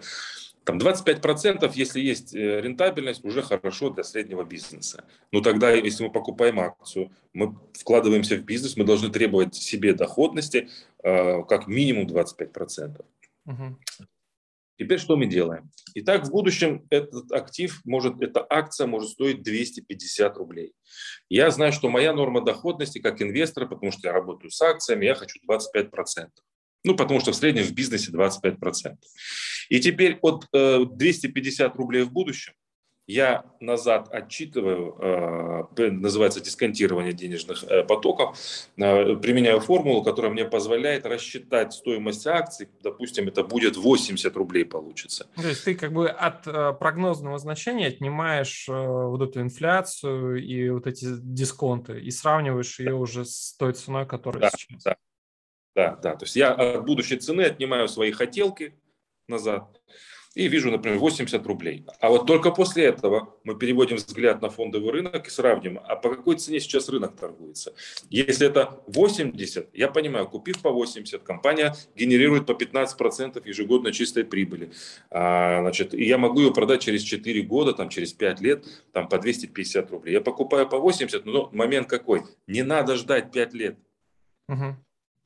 Там 0.68 0.76
25%, 0.76 1.72
если 1.76 1.98
есть 1.98 2.34
э, 2.34 2.60
рентабельность, 2.60 3.24
уже 3.24 3.40
хорошо 3.40 3.88
для 3.88 4.04
среднего 4.04 4.44
бизнеса. 4.44 5.02
Но 5.32 5.40
тогда, 5.40 5.72
если 5.72 6.04
мы 6.04 6.12
покупаем 6.12 6.60
акцию, 6.60 7.10
мы 7.32 7.56
вкладываемся 7.72 8.36
в 8.36 8.44
бизнес, 8.44 8.76
мы 8.76 8.84
должны 8.84 9.08
требовать 9.08 9.54
себе 9.54 9.94
доходности 9.94 10.68
как 11.02 11.68
минимум 11.68 12.06
25%. 12.06 13.02
Угу. 13.46 13.78
Теперь 14.78 14.98
что 14.98 15.16
мы 15.16 15.24
делаем? 15.24 15.70
Итак, 15.94 16.26
в 16.26 16.30
будущем 16.30 16.86
этот 16.90 17.32
актив 17.32 17.80
может, 17.86 18.20
эта 18.20 18.46
акция 18.46 18.86
может 18.86 19.08
стоить 19.08 19.42
250 19.42 20.36
рублей. 20.36 20.74
Я 21.30 21.50
знаю, 21.50 21.72
что 21.72 21.88
моя 21.88 22.12
норма 22.12 22.44
доходности 22.44 22.98
как 22.98 23.22
инвестора, 23.22 23.64
потому 23.64 23.90
что 23.90 24.08
я 24.08 24.12
работаю 24.12 24.50
с 24.50 24.60
акциями, 24.60 25.06
я 25.06 25.14
хочу 25.14 25.40
25%. 25.48 26.28
Ну, 26.84 26.96
потому 26.96 27.20
что 27.20 27.32
в 27.32 27.36
среднем 27.36 27.64
в 27.64 27.72
бизнесе 27.72 28.12
25%. 28.12 28.96
И 29.68 29.80
теперь 29.80 30.18
от 30.22 30.46
э, 30.52 30.84
250 30.84 31.76
рублей 31.76 32.02
в 32.02 32.12
будущем 32.12 32.52
я 33.08 33.44
назад 33.58 34.12
отчитываю, 34.12 35.66
э, 35.78 35.90
называется 35.90 36.40
дисконтирование 36.40 37.14
денежных 37.14 37.64
э, 37.64 37.82
потоков, 37.82 38.38
э, 38.76 39.16
применяю 39.16 39.60
формулу, 39.60 40.02
которая 40.02 40.30
мне 40.30 40.44
позволяет 40.44 41.06
рассчитать 41.06 41.72
стоимость 41.72 42.26
акций, 42.26 42.68
допустим, 42.82 43.26
это 43.26 43.42
будет 43.42 43.78
80 43.78 44.36
рублей 44.36 44.66
получится. 44.66 45.26
То 45.36 45.48
есть 45.48 45.64
ты 45.64 45.74
как 45.74 45.92
бы 45.92 46.08
от 46.10 46.44
прогнозного 46.78 47.38
значения 47.38 47.86
отнимаешь 47.86 48.66
вот 48.68 49.22
эту 49.22 49.40
инфляцию 49.40 50.44
и 50.44 50.68
вот 50.68 50.86
эти 50.86 51.06
дисконты 51.08 51.98
и 51.98 52.10
сравниваешь 52.10 52.78
ее 52.78 52.94
уже 52.94 53.24
с 53.24 53.56
той 53.58 53.72
ценой, 53.72 54.06
которая 54.06 54.42
да, 54.42 54.50
сейчас. 54.50 54.82
Да, 54.82 54.96
да, 55.74 55.96
да. 55.96 56.16
То 56.16 56.24
есть 56.24 56.36
я 56.36 56.52
от 56.52 56.84
будущей 56.84 57.16
цены 57.16 57.42
отнимаю 57.42 57.88
свои 57.88 58.10
хотелки 58.12 58.74
назад, 59.28 59.80
и 60.38 60.46
вижу, 60.46 60.70
например, 60.70 60.98
80 60.98 61.44
рублей. 61.46 61.84
А 62.00 62.10
вот 62.10 62.26
только 62.26 62.52
после 62.52 62.84
этого 62.84 63.34
мы 63.42 63.58
переводим 63.58 63.96
взгляд 63.96 64.40
на 64.40 64.50
фондовый 64.50 64.92
рынок 64.92 65.26
и 65.26 65.30
сравним, 65.30 65.80
а 65.82 65.96
по 65.96 66.10
какой 66.10 66.36
цене 66.36 66.60
сейчас 66.60 66.88
рынок 66.88 67.16
торгуется. 67.16 67.74
Если 68.08 68.46
это 68.46 68.80
80, 68.86 69.70
я 69.72 69.88
понимаю, 69.88 70.28
купив 70.28 70.62
по 70.62 70.70
80, 70.70 71.24
компания 71.24 71.74
генерирует 71.96 72.46
по 72.46 72.52
15% 72.52 73.42
ежегодно 73.48 73.90
чистой 73.90 74.24
прибыли. 74.24 74.70
А, 75.10 75.60
значит, 75.62 75.92
и 75.92 76.04
я 76.04 76.18
могу 76.18 76.40
ее 76.40 76.54
продать 76.54 76.82
через 76.82 77.02
4 77.02 77.42
года, 77.42 77.72
там, 77.72 77.88
через 77.88 78.12
5 78.12 78.40
лет, 78.40 78.64
там, 78.92 79.08
по 79.08 79.18
250 79.18 79.90
рублей. 79.90 80.12
Я 80.12 80.20
покупаю 80.20 80.68
по 80.68 80.78
80, 80.78 81.26
но 81.26 81.48
момент 81.52 81.88
какой? 81.88 82.22
Не 82.46 82.62
надо 82.62 82.94
ждать 82.94 83.32
5 83.32 83.54
лет. 83.54 83.76
Угу. 84.48 84.76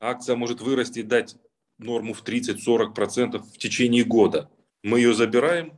Акция 0.03 0.35
может 0.35 0.59
вырасти 0.59 0.99
и 0.99 1.03
дать 1.03 1.37
норму 1.77 2.13
в 2.13 2.23
30-40% 2.23 3.41
в 3.41 3.57
течение 3.57 4.03
года 4.03 4.49
мы 4.83 4.99
ее 4.99 5.13
забираем, 5.13 5.77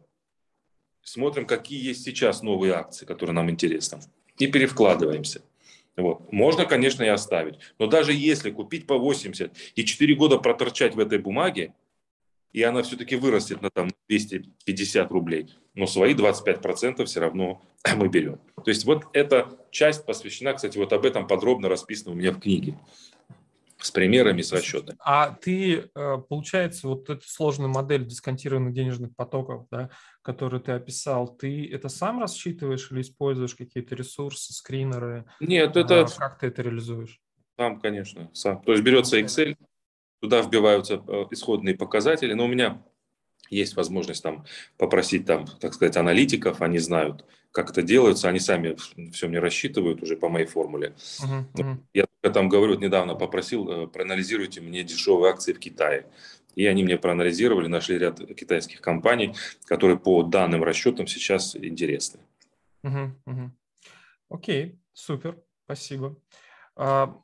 смотрим, 1.03 1.45
какие 1.45 1.85
есть 1.85 2.03
сейчас 2.03 2.41
новые 2.41 2.73
акции, 2.73 3.05
которые 3.05 3.35
нам 3.35 3.51
интересны, 3.51 3.99
и 4.39 4.47
перевкладываемся. 4.47 5.43
Вот. 5.95 6.33
Можно, 6.33 6.65
конечно, 6.65 7.03
и 7.03 7.07
оставить. 7.07 7.59
Но 7.77 7.85
даже 7.85 8.13
если 8.13 8.49
купить 8.49 8.87
по 8.87 8.97
80 8.97 9.55
и 9.75 9.85
4 9.85 10.15
года 10.15 10.39
проторчать 10.39 10.95
в 10.95 10.99
этой 10.99 11.19
бумаге, 11.19 11.75
и 12.51 12.63
она 12.63 12.81
все-таки 12.81 13.15
вырастет 13.15 13.61
на 13.61 13.69
там 13.69 13.89
250 14.09 15.11
рублей, 15.11 15.53
но 15.75 15.85
свои 15.85 16.15
25% 16.15 17.05
все 17.05 17.19
равно 17.19 17.61
мы 17.95 18.07
берем. 18.07 18.39
То 18.55 18.71
есть 18.71 18.85
вот 18.85 19.03
эта 19.13 19.55
часть 19.69 20.03
посвящена, 20.03 20.53
кстати, 20.53 20.79
вот 20.79 20.93
об 20.93 21.05
этом 21.05 21.27
подробно 21.27 21.69
расписано 21.69 22.13
у 22.13 22.15
меня 22.15 22.31
в 22.31 22.39
книге 22.39 22.75
с 23.79 23.91
примерами, 23.91 24.41
с 24.41 24.51
расчетами. 24.51 24.97
А 24.99 25.31
ты, 25.31 25.89
э, 25.93 26.17
получается, 26.29 26.87
вот 26.87 27.09
эту 27.09 27.27
сложную 27.27 27.69
модель 27.69 28.05
дисконтированных 28.05 28.73
денежных 28.73 29.15
потоков, 29.15 29.67
да, 29.69 29.89
которую 30.21 30.61
ты 30.61 30.71
описал, 30.71 31.27
ты 31.27 31.69
это 31.71 31.89
сам 31.89 32.19
рассчитываешь 32.19 32.91
или 32.91 33.01
используешь 33.01 33.55
какие-то 33.55 33.95
ресурсы, 33.95 34.53
скринеры? 34.53 35.25
Нет, 35.39 35.75
это... 35.75 36.01
А, 36.01 36.05
как 36.05 36.39
ты 36.39 36.47
это 36.47 36.61
реализуешь? 36.61 37.19
Сам, 37.57 37.79
конечно, 37.79 38.29
сам. 38.33 38.61
То 38.63 38.71
есть 38.71 38.83
берется 38.83 39.19
Excel, 39.19 39.55
туда 40.21 40.41
вбиваются 40.41 40.95
э, 40.95 41.25
исходные 41.31 41.75
показатели, 41.75 42.33
но 42.33 42.45
у 42.45 42.47
меня 42.47 42.81
есть 43.49 43.75
возможность 43.75 44.23
там 44.23 44.45
попросить 44.77 45.25
там, 45.25 45.45
так 45.45 45.73
сказать, 45.73 45.97
аналитиков, 45.97 46.61
они 46.61 46.79
знают, 46.79 47.25
как 47.51 47.69
это 47.71 47.81
делается, 47.81 48.27
они 48.27 48.39
сами 48.39 48.75
все 49.11 49.27
мне 49.27 49.39
рассчитывают 49.39 50.01
уже 50.01 50.17
по 50.17 50.29
моей 50.29 50.47
формуле. 50.47 50.95
Uh-huh, 51.21 51.45
uh-huh. 51.53 52.07
Я 52.25 52.31
там 52.31 52.49
говорю, 52.49 52.73
вот 52.73 52.81
недавно 52.81 53.13
попросил, 53.13 53.69
э, 53.69 53.87
проанализируйте 53.87 54.59
мне 54.59 54.81
дешевые 54.81 55.31
акции 55.31 55.53
в 55.53 55.59
Китае. 55.59 56.07
И 56.55 56.65
они 56.65 56.83
мне 56.83 56.97
проанализировали, 56.97 57.67
нашли 57.67 57.99
ряд 57.99 58.17
китайских 58.35 58.81
компаний, 58.81 59.35
которые 59.65 59.99
по 59.99 60.23
данным 60.23 60.63
расчетам 60.63 61.05
сейчас 61.05 61.55
интересны. 61.55 62.19
Uh-huh, 62.83 63.11
uh-huh. 63.27 63.49
Окей, 64.29 64.79
супер, 64.91 65.37
спасибо. 65.65 66.19
А, 66.75 67.15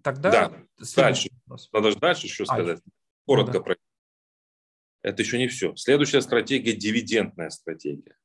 тогда 0.00 0.30
да, 0.30 0.52
дальше. 0.96 1.28
Вопрос. 1.44 1.68
Надо 1.70 1.90
же 1.90 1.98
дальше 1.98 2.26
еще 2.26 2.46
сказать. 2.46 2.78
А, 2.78 2.90
Коротко 3.26 3.52
да. 3.52 3.60
про 3.60 3.76
это 5.02 5.22
еще 5.22 5.36
не 5.36 5.48
все. 5.48 5.76
Следующая 5.76 6.22
стратегия– 6.22 6.72
дивидендная 6.74 7.50
стратегия. 7.50 8.16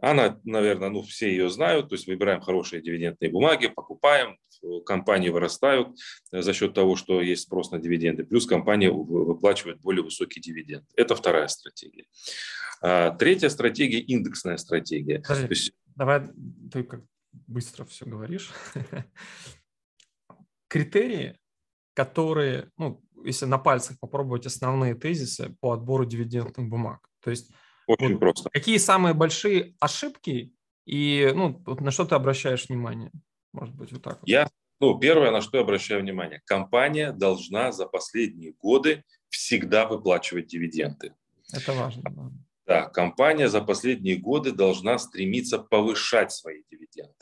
Она, 0.00 0.38
наверное, 0.44 0.90
ну, 0.90 1.02
все 1.02 1.30
ее 1.30 1.48
знают, 1.48 1.88
то 1.88 1.94
есть 1.94 2.06
выбираем 2.06 2.40
хорошие 2.40 2.82
дивидендные 2.82 3.30
бумаги, 3.30 3.68
покупаем, 3.68 4.36
компании 4.84 5.28
вырастают 5.28 5.96
за 6.30 6.52
счет 6.52 6.74
того, 6.74 6.96
что 6.96 7.20
есть 7.20 7.42
спрос 7.42 7.70
на 7.70 7.78
дивиденды, 7.78 8.24
плюс 8.24 8.46
компания 8.46 8.90
выплачивает 8.90 9.80
более 9.80 10.02
высокий 10.02 10.40
дивиденд. 10.40 10.84
Это 10.96 11.14
вторая 11.14 11.48
стратегия. 11.48 12.06
А, 12.82 13.10
третья 13.12 13.48
стратегия– 13.48 14.00
индексная 14.00 14.56
стратегия. 14.56 15.20
Подожди, 15.20 15.46
есть... 15.48 15.72
давай 15.96 16.22
ты 16.72 16.82
как 16.84 17.02
быстро 17.46 17.84
все 17.84 18.06
говоришь. 18.06 18.52
Критерии, 20.68 21.38
которые, 21.94 22.70
ну, 22.76 23.02
если 23.24 23.46
на 23.46 23.58
пальцах 23.58 23.98
попробовать 24.00 24.46
основные 24.46 24.94
тезисы 24.94 25.56
по 25.60 25.72
отбору 25.72 26.04
дивидендных 26.04 26.68
бумаг. 26.68 27.08
То 27.20 27.30
есть 27.30 27.52
очень 27.86 28.12
вот 28.12 28.20
просто. 28.20 28.50
Какие 28.50 28.78
самые 28.78 29.14
большие 29.14 29.74
ошибки 29.80 30.52
и 30.86 31.32
ну, 31.34 31.62
на 31.66 31.90
что 31.90 32.04
ты 32.04 32.14
обращаешь 32.14 32.68
внимание? 32.68 33.10
Может 33.52 33.74
быть, 33.74 33.92
вот 33.92 34.02
так. 34.02 34.20
Вот. 34.20 34.28
Я, 34.28 34.48
ну, 34.80 34.98
первое, 34.98 35.30
на 35.30 35.40
что 35.40 35.58
я 35.58 35.62
обращаю 35.62 36.00
внимание. 36.00 36.42
Компания 36.44 37.12
должна 37.12 37.72
за 37.72 37.86
последние 37.86 38.52
годы 38.52 39.04
всегда 39.28 39.86
выплачивать 39.86 40.46
дивиденды. 40.46 41.14
Это 41.52 41.72
важно. 41.72 42.02
Да. 42.02 42.30
да, 42.66 42.88
компания 42.88 43.48
за 43.48 43.60
последние 43.60 44.16
годы 44.16 44.52
должна 44.52 44.98
стремиться 44.98 45.58
повышать 45.58 46.32
свои 46.32 46.62
дивиденды. 46.70 47.12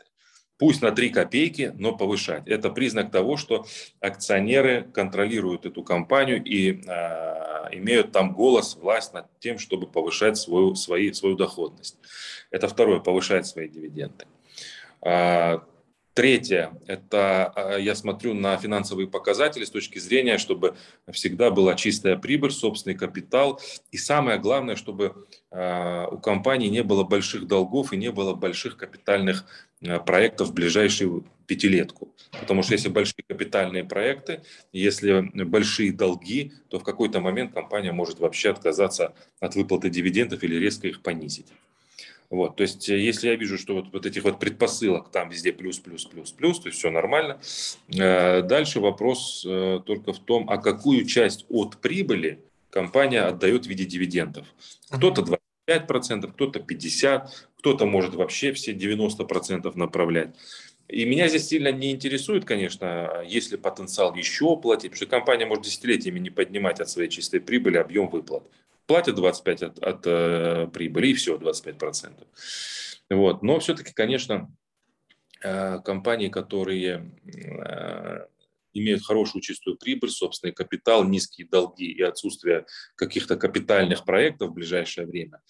Пусть 0.59 0.81
на 0.81 0.93
3 0.93 1.11
копейки, 1.11 1.73
но 1.77 1.97
повышать. 1.97 2.47
Это 2.47 2.71
признак 2.71 3.11
того, 3.11 3.37
что 3.37 3.67
акционеры 4.01 4.91
контролируют 4.93 5.67
эту 5.67 5.83
компанию 5.83 6.43
и 6.43 6.83
э, 6.87 7.52
имеют 7.71 8.13
там 8.13 8.33
голос, 8.33 8.77
власть 8.77 9.13
над 9.13 9.27
тем, 9.39 9.59
чтобы 9.59 9.87
повышать 9.87 10.37
свою, 10.37 10.75
свои, 10.75 11.13
свою 11.13 11.37
доходность. 11.37 11.99
Это 12.51 12.69
второе, 12.69 13.01
повышать 13.01 13.47
свои 13.47 13.69
дивиденды. 13.69 14.27
Третье– 16.15 16.79
это 16.87 17.47
а, 17.57 17.77
я 17.79 17.95
смотрю 17.95 18.35
на 18.35 18.59
финансовые 18.59 19.09
показатели 19.09 19.65
с 19.65 19.71
точки 19.71 19.99
зрения, 19.99 20.37
чтобы 20.37 20.75
всегда 21.11 21.51
была 21.51 21.75
чистая 21.75 22.17
прибыль, 22.19 22.51
собственный 22.51 22.95
капитал. 22.95 23.61
И 23.93 23.97
самое 23.97 24.39
главное, 24.39 24.77
чтобы 24.77 25.27
а, 25.51 26.09
у 26.09 26.19
компании 26.19 26.69
не 26.69 26.83
было 26.83 27.03
больших 27.03 27.47
долгов 27.47 27.95
и 27.95 27.97
не 27.97 28.13
было 28.13 28.35
больших 28.35 28.77
капитальных 28.77 29.47
а, 29.81 30.01
проектов 30.01 30.49
в 30.49 30.53
ближайшую 30.53 31.25
пятилетку. 31.47 32.15
Потому 32.39 32.63
что 32.63 32.75
если 32.75 32.91
большие 32.91 33.25
капитальные 33.27 33.85
проекты, 33.85 34.43
если 34.71 35.31
большие 35.45 35.93
долги, 35.93 36.53
то 36.69 36.79
в 36.79 36.85
какой-то 36.85 37.21
момент 37.21 37.55
компания 37.55 37.93
может 37.93 38.21
вообще 38.21 38.51
отказаться 38.51 39.15
от 39.41 39.55
выплаты 39.55 39.89
дивидендов 39.89 40.43
или 40.43 40.57
резко 40.57 40.89
их 40.89 41.01
понизить. 41.01 41.47
Вот, 42.33 42.57
то 42.57 42.63
есть, 42.63 42.89
э, 42.89 42.99
если 42.99 43.29
я 43.29 43.37
вижу, 43.37 43.59
что 43.59 43.75
вот, 43.75 43.93
вот 43.93 44.07
этих 44.07 44.25
вот 44.25 44.41
предпосылок 44.41 45.11
там 45.11 45.29
везде 45.29 45.53
плюс, 45.53 45.79
плюс, 45.79 46.07
плюс, 46.07 46.33
плюс, 46.33 46.61
то 46.61 46.69
есть 46.69 46.79
все 46.79 46.91
нормально. 46.91 47.39
Э, 47.95 48.41
дальше 48.41 48.81
вопрос 48.81 49.45
э, 49.47 49.81
только 49.85 50.15
в 50.15 50.19
том, 50.19 50.49
а 50.49 50.57
какую 50.57 51.05
часть 51.05 51.45
от 51.51 51.77
прибыли 51.77 52.41
компания 52.71 53.21
отдает 53.21 53.67
в 53.67 53.69
виде 53.69 53.85
дивидендов. 53.85 54.47
Кто-то 54.91 55.39
25%, 55.69 56.33
кто-то 56.33 56.61
50%, 56.61 57.29
кто-то 57.59 57.85
может 57.85 58.15
вообще 58.15 58.55
все 58.55 58.73
90% 58.73 59.71
направлять. 59.77 60.35
И 60.89 61.05
меня 61.05 61.29
здесь 61.29 61.49
сильно 61.49 61.71
не 61.71 61.91
интересует, 61.91 62.47
конечно, 62.47 63.23
есть 63.27 63.51
ли 63.51 63.59
потенциал 63.59 64.15
еще 64.15 64.57
платить, 64.57 64.93
потому 64.93 64.97
что 64.97 65.07
компания 65.07 65.45
может 65.45 65.65
десятилетиями 65.65 66.19
не 66.19 66.31
поднимать 66.31 66.81
от 66.81 66.89
своей 66.89 67.11
чистой 67.11 67.41
прибыли 67.41 67.77
объем 67.77 68.09
выплат 68.09 68.45
платят 68.87 69.17
25 69.17 69.63
от, 69.63 69.79
от 69.79 70.07
э, 70.07 70.67
прибыли, 70.73 71.09
и 71.09 71.15
все, 71.15 71.37
25%. 71.37 72.27
Вот. 73.11 73.43
Но 73.43 73.59
все-таки, 73.61 73.93
конечно, 73.93 74.51
э, 75.43 75.79
компании, 75.81 76.29
которые 76.29 77.13
э, 77.25 78.27
имеют 78.75 79.05
хорошую 79.05 79.43
чистую 79.43 79.77
прибыль, 79.77 80.11
собственный 80.11 80.53
капитал, 80.53 81.05
низкие 81.05 81.47
долги 81.47 81.87
и 81.87 82.03
отсутствие 82.03 82.67
каких-то 82.95 83.37
капитальных 83.37 84.05
проектов 84.05 84.51
в 84.51 84.55
ближайшее 84.55 85.07
время, 85.07 85.41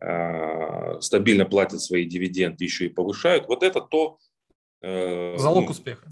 э, 0.00 1.00
стабильно 1.00 1.44
платят 1.44 1.80
свои 1.80 2.04
дивиденды, 2.04 2.64
еще 2.64 2.86
и 2.86 2.90
повышают, 2.90 3.46
вот 3.46 3.62
это 3.62 3.80
то... 3.80 4.18
Э, 4.82 5.36
Залог 5.38 5.64
ну, 5.64 5.70
успеха. 5.70 6.08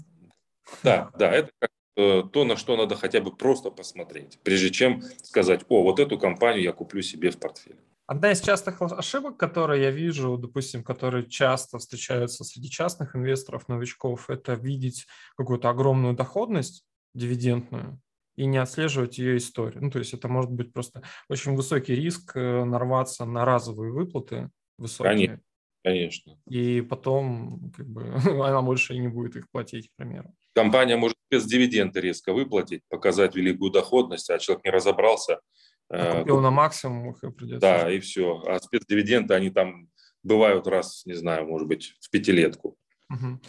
Да, 0.83 1.11
да, 1.17 1.31
это 1.31 1.51
как 1.59 1.69
то, 1.95 2.43
на 2.43 2.57
что 2.57 2.77
надо 2.77 2.95
хотя 2.95 3.21
бы 3.21 3.35
просто 3.35 3.71
посмотреть, 3.71 4.39
прежде 4.43 4.69
чем 4.69 5.01
сказать, 5.23 5.61
о, 5.69 5.83
вот 5.83 5.99
эту 5.99 6.19
компанию 6.19 6.63
я 6.63 6.73
куплю 6.73 7.01
себе 7.01 7.31
в 7.31 7.39
портфель. 7.39 7.79
Одна 8.07 8.31
из 8.31 8.41
частых 8.41 8.81
ошибок, 8.81 9.37
которые 9.37 9.81
я 9.81 9.91
вижу, 9.91 10.37
допустим, 10.37 10.83
которые 10.83 11.27
часто 11.27 11.79
встречаются 11.79 12.43
среди 12.43 12.69
частных 12.69 13.15
инвесторов, 13.15 13.67
новичков, 13.67 14.29
это 14.29 14.53
видеть 14.53 15.07
какую-то 15.35 15.69
огромную 15.69 16.13
доходность 16.13 16.85
дивидендную 17.15 17.99
и 18.35 18.45
не 18.45 18.57
отслеживать 18.57 19.17
ее 19.17 19.37
историю. 19.37 19.83
Ну, 19.83 19.89
то 19.89 19.99
есть 19.99 20.13
это 20.13 20.27
может 20.27 20.51
быть 20.51 20.73
просто 20.73 21.01
очень 21.29 21.55
высокий 21.55 21.95
риск 21.95 22.35
э, 22.35 22.63
нарваться 22.63 23.25
на 23.25 23.43
разовые 23.43 23.91
выплаты 23.91 24.51
высокие. 24.77 25.13
Конечно. 25.13 25.41
Конечно. 25.83 26.37
И 26.47 26.81
потом 26.81 27.71
как 27.75 27.87
бы, 27.87 28.03
она 28.25 28.61
больше 28.61 28.97
не 28.97 29.07
будет 29.07 29.35
их 29.35 29.49
платить, 29.49 29.89
к 29.89 29.95
примеру. 29.95 30.35
Компания 30.55 30.95
может 30.95 31.17
спецдивиденды 31.27 31.99
резко 31.99 32.31
выплатить, 32.31 32.81
показать 32.87 33.35
великую 33.35 33.71
доходность, 33.71 34.29
а 34.29 34.39
человек 34.39 34.63
не 34.63 34.71
разобрался. 34.71 35.41
А 35.89 36.19
купил 36.19 36.39
на 36.39 36.49
максимум, 36.49 37.11
их 37.11 37.19
придется. 37.35 37.59
Да, 37.59 37.91
и 37.91 37.99
все. 37.99 38.41
А 38.47 38.57
спецдивиденды, 38.59 39.33
они 39.33 39.49
там 39.49 39.89
бывают 40.23 40.65
раз, 40.65 41.05
не 41.05 41.13
знаю, 41.13 41.45
может 41.45 41.67
быть, 41.67 41.93
в 41.99 42.09
пятилетку. 42.09 42.77
Угу. 43.09 43.41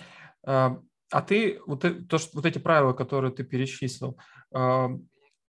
А, 0.46 1.22
ты, 1.26 1.60
вот, 1.64 1.86
то, 2.08 2.18
что, 2.18 2.30
вот 2.34 2.44
эти 2.44 2.58
правила, 2.58 2.92
которые 2.92 3.32
ты 3.32 3.44
перечислил, 3.44 4.18
а, 4.52 4.90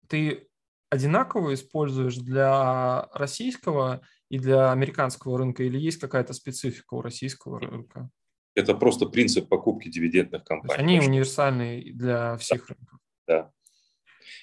ты 0.10 0.50
одинаково 0.90 1.54
используешь 1.54 2.18
для 2.18 3.08
российского 3.14 4.02
и 4.30 4.40
для 4.40 4.72
американского 4.74 5.38
рынка, 5.38 5.64
или 5.64 5.80
есть 5.80 6.00
какая-то 6.00 6.34
специфика 6.34 6.96
у 6.96 7.02
российского 7.02 7.62
рынка? 7.62 8.10
Это 8.56 8.74
просто 8.74 9.06
принцип 9.06 9.50
покупки 9.50 9.90
дивидендных 9.90 10.44
компаний. 10.46 10.82
они 10.82 11.00
универсальные 11.00 11.94
для 11.94 12.38
всех 12.38 12.68
да. 12.68 12.74
рынков. 12.74 13.00
Да. 13.28 13.52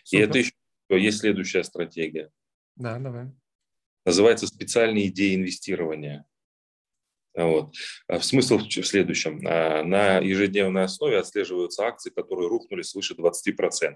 Супер. 0.05 0.21
И 0.21 0.23
это 0.23 0.39
еще 0.39 0.53
есть 0.91 1.19
следующая 1.19 1.65
стратегия. 1.65 2.31
Да, 2.77 2.99
давай. 2.99 3.33
Называется 4.05 4.47
специальные 4.47 5.09
идеи 5.09 5.35
инвестирования. 5.35 6.27
Вот. 7.35 7.75
А 8.09 8.21
смысл 8.21 8.59
в 8.59 8.71
следующем. 8.71 9.41
А, 9.47 9.83
на 9.83 10.19
ежедневной 10.19 10.85
основе 10.85 11.19
отслеживаются 11.19 11.87
акции, 11.87 12.11
которые 12.11 12.49
рухнули 12.49 12.83
свыше 12.83 13.15
20%. 13.15 13.95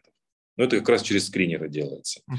Но 0.56 0.64
это 0.64 0.78
как 0.78 0.88
раз 0.88 1.02
через 1.02 1.26
скринеры 1.26 1.68
делается. 1.68 2.22
Угу. 2.28 2.38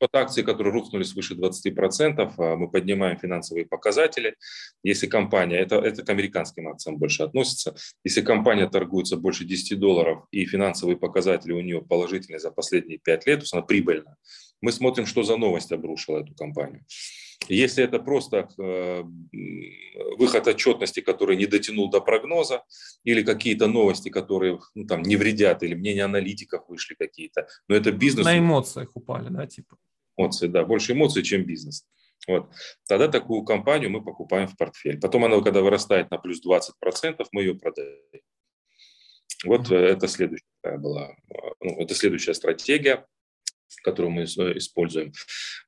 Вот 0.00 0.14
акции, 0.14 0.42
которые 0.42 0.72
рухнули 0.72 1.02
свыше 1.02 1.34
20%, 1.34 2.34
а, 2.36 2.56
мы 2.56 2.70
поднимаем 2.70 3.18
финансовые 3.18 3.66
показатели. 3.66 4.36
Если 4.82 5.06
компания, 5.06 5.56
это, 5.56 5.76
это 5.76 6.04
к 6.04 6.10
американским 6.10 6.68
акциям 6.68 6.98
больше 6.98 7.24
относится, 7.24 7.74
если 8.04 8.22
компания 8.22 8.68
торгуется 8.68 9.16
больше 9.16 9.44
10 9.44 9.78
долларов 9.78 10.24
и 10.30 10.44
финансовые 10.46 10.96
показатели 10.96 11.52
у 11.52 11.60
нее 11.60 11.82
положительные 11.82 12.38
за 12.38 12.50
последние 12.50 12.98
5 12.98 13.26
лет, 13.26 13.38
то 13.40 13.42
есть 13.42 13.54
она 13.54 13.62
прибыльна, 13.62 14.16
мы 14.60 14.72
смотрим, 14.72 15.06
что 15.06 15.22
за 15.22 15.36
новость 15.36 15.72
обрушила 15.72 16.18
эту 16.18 16.34
компанию. 16.34 16.84
Если 17.48 17.84
это 17.84 17.98
просто 17.98 18.48
э, 18.58 19.04
выход 20.18 20.46
отчетности, 20.48 21.00
который 21.00 21.36
не 21.36 21.46
дотянул 21.46 21.88
до 21.88 22.00
прогноза, 22.00 22.64
или 23.04 23.22
какие-то 23.22 23.68
новости, 23.68 24.10
которые 24.10 24.58
ну, 24.74 24.86
там, 24.86 25.02
не 25.02 25.16
вредят, 25.16 25.62
или 25.62 25.74
мнения 25.74 26.04
аналитиков 26.04 26.68
вышли 26.68 26.94
какие-то, 26.94 27.46
но 27.68 27.76
это 27.76 27.92
бизнес... 27.92 28.26
На 28.26 28.38
эмоциях 28.38 28.90
упали, 28.94 29.28
да, 29.30 29.46
типа? 29.46 29.76
Эмоции, 30.18 30.48
да, 30.48 30.64
больше 30.64 30.92
эмоций, 30.92 31.22
чем 31.22 31.44
бизнес. 31.44 31.86
Вот. 32.26 32.50
Тогда 32.86 33.08
такую 33.08 33.44
компанию 33.44 33.90
мы 33.90 34.02
покупаем 34.02 34.48
в 34.48 34.56
портфель. 34.56 35.00
Потом 35.00 35.24
она, 35.24 35.40
когда 35.40 35.62
вырастает 35.62 36.10
на 36.10 36.18
плюс 36.18 36.44
20%, 36.44 37.24
мы 37.32 37.42
ее 37.42 37.54
продаем. 37.54 37.96
Вот 39.44 39.70
mm-hmm. 39.70 39.76
это 39.76 40.08
следующая 40.08 40.78
была, 40.78 41.14
ну, 41.60 41.80
это 41.80 41.94
следующая 41.94 42.34
стратегия 42.34 43.06
которую 43.82 44.12
мы 44.12 44.24
используем, 44.24 45.12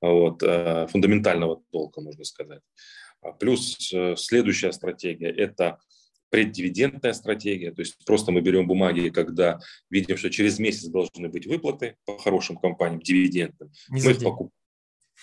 вот, 0.00 0.42
э, 0.42 0.86
фундаментального 0.88 1.62
толка, 1.70 2.00
можно 2.00 2.24
сказать. 2.24 2.62
А 3.22 3.32
плюс 3.32 3.92
э, 3.92 4.16
следующая 4.16 4.72
стратегия– 4.72 5.30
это 5.36 5.78
преддивидендная 6.30 7.12
стратегия, 7.12 7.72
то 7.72 7.80
есть 7.80 7.96
просто 8.06 8.32
мы 8.32 8.40
берем 8.40 8.66
бумаги, 8.66 9.10
когда 9.10 9.60
видим, 9.90 10.16
что 10.16 10.30
через 10.30 10.58
месяц 10.58 10.86
должны 10.86 11.28
быть 11.28 11.46
выплаты 11.46 11.96
по 12.04 12.16
хорошим 12.18 12.56
компаниям, 12.56 13.00
дивидендным. 13.00 13.70
Мы 13.88 13.98
их, 13.98 14.22
покуп... 14.22 14.52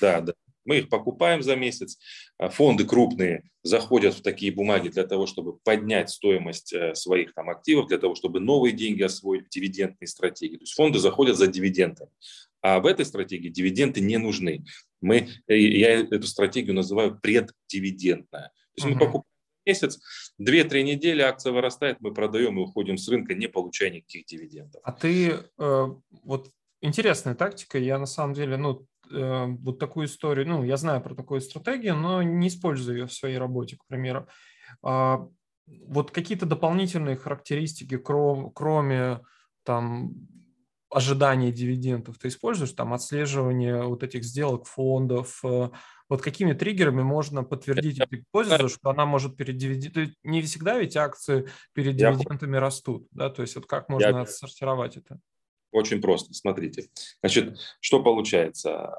да, 0.02 0.22
да. 0.22 0.34
мы 0.66 0.80
их 0.80 0.90
покупаем 0.90 1.42
за 1.42 1.56
месяц. 1.56 1.98
А 2.38 2.50
фонды 2.50 2.86
крупные 2.86 3.44
заходят 3.64 4.16
в 4.16 4.22
такие 4.22 4.52
бумаги 4.52 4.90
для 4.90 5.06
того, 5.06 5.26
чтобы 5.26 5.58
поднять 5.58 6.10
стоимость 6.10 6.74
э, 6.74 6.94
своих 6.94 7.34
там, 7.34 7.50
активов, 7.50 7.88
для 7.88 7.98
того, 7.98 8.16
чтобы 8.16 8.40
новые 8.40 8.74
деньги 8.74 9.02
освоить 9.02 9.46
в 9.46 9.50
дивидендные 9.50 10.08
стратегии. 10.08 10.58
То 10.58 10.64
есть 10.64 10.74
фонды 10.74 11.00
заходят 11.00 11.38
за 11.38 11.48
дивидендами. 11.48 12.12
А 12.62 12.80
в 12.80 12.86
этой 12.86 13.06
стратегии 13.06 13.50
дивиденды 13.50 14.02
не 14.02 14.18
нужны. 14.18 14.66
Мы, 15.02 15.30
э, 15.48 15.58
я 15.58 16.02
эту 16.02 16.28
стратегию 16.28 16.76
называю 16.76 17.18
преддивидендная. 17.20 18.50
То 18.50 18.50
есть 18.76 18.88
uh-huh. 18.88 18.94
мы 18.94 19.00
покупаем 19.00 19.37
месяц, 19.67 20.00
2-3 20.41 20.84
недели 20.84 21.21
акция 21.21 21.51
вырастает, 21.51 21.97
мы 21.99 22.13
продаем 22.13 22.58
и 22.58 22.63
уходим 22.63 22.97
с 22.97 23.08
рынка, 23.10 23.36
не 23.36 23.47
получая 23.47 23.89
никаких 23.91 24.25
дивидендов. 24.25 24.82
А 24.84 24.91
ты, 24.91 25.43
э, 25.58 25.88
вот 26.23 26.49
интересная 26.82 27.36
тактика, 27.36 27.77
я 27.77 27.99
на 27.99 28.06
самом 28.06 28.34
деле, 28.34 28.58
ну, 28.58 28.88
э, 29.12 29.45
вот 29.45 29.80
такую 29.80 30.08
историю, 30.08 30.47
ну, 30.47 30.63
я 30.63 30.77
знаю 30.77 31.01
про 31.01 31.15
такую 31.15 31.41
стратегию, 31.41 31.95
но 31.95 32.23
не 32.23 32.47
использую 32.47 32.97
ее 32.97 33.06
в 33.06 33.13
своей 33.13 33.38
работе, 33.38 33.77
к 33.77 33.86
примеру. 33.88 34.27
Э, 34.84 35.17
вот 35.65 36.12
какие-то 36.12 36.45
дополнительные 36.45 37.17
характеристики, 37.17 37.97
кроме, 37.97 38.51
кроме 38.56 39.21
там 39.63 40.13
ожидания 40.89 41.52
дивидендов 41.52 42.17
ты 42.17 42.30
используешь, 42.30 42.71
там 42.71 42.93
отслеживание 42.93 43.84
вот 43.84 44.04
этих 44.04 44.23
сделок 44.23 44.65
фондов, 44.65 45.39
э, 45.43 45.69
вот 46.10 46.21
какими 46.21 46.54
триггерами 46.54 47.02
можно 47.02 47.43
подтвердить 47.43 48.00
гипотезу, 48.10 48.69
что 48.69 48.89
она 48.89 49.06
может 49.06 49.36
перед 49.36 49.58
дивидендами, 49.58 50.13
не 50.23 50.41
всегда 50.41 50.78
ведь 50.78 50.95
акции 50.95 51.47
перед 51.73 51.95
дивидендами 51.95 52.56
Я... 52.56 52.62
растут, 52.62 53.08
да, 53.12 53.30
то 53.30 53.41
есть 53.41 53.56
вот 53.56 53.65
как 53.65 53.89
можно 53.89 54.08
Я... 54.08 54.21
отсортировать 54.21 54.97
это? 54.97 55.19
Очень 55.71 56.02
просто, 56.02 56.34
смотрите. 56.34 56.88
Значит, 57.21 57.58
что 57.82 58.02
получается? 58.02 58.89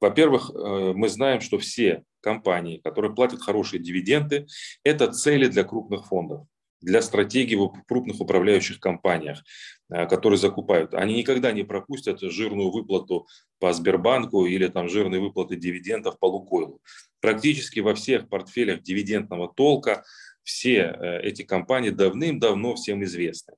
Во-первых, 0.00 0.50
э, 0.50 0.92
мы 0.94 1.08
знаем, 1.08 1.40
что 1.40 1.58
все 1.58 2.04
компании, 2.20 2.78
которые 2.78 3.14
платят 3.14 3.40
хорошие 3.40 3.82
дивиденды, 3.82 4.46
это 4.82 5.12
цели 5.12 5.46
для 5.46 5.64
крупных 5.64 6.06
фондов 6.06 6.46
для 6.84 7.02
стратегии 7.02 7.56
в 7.56 7.72
крупных 7.88 8.20
управляющих 8.20 8.78
компаниях, 8.78 9.42
э, 9.90 10.06
которые 10.06 10.38
закупают. 10.38 10.94
Они 10.94 11.14
никогда 11.14 11.52
не 11.52 11.64
пропустят 11.64 12.20
жирную 12.20 12.70
выплату 12.70 13.26
по 13.58 13.72
Сбербанку 13.72 14.46
или 14.46 14.68
там 14.68 14.88
жирные 14.88 15.20
выплаты 15.20 15.56
дивидендов 15.56 16.18
по 16.18 16.26
Лукойлу. 16.26 16.80
Практически 17.20 17.80
во 17.80 17.94
всех 17.94 18.28
портфелях 18.28 18.82
дивидендного 18.82 19.52
толка 19.54 20.04
все 20.42 20.94
э, 20.98 21.20
эти 21.22 21.42
компании 21.42 21.90
давным-давно 21.90 22.74
всем 22.74 23.02
известны. 23.04 23.54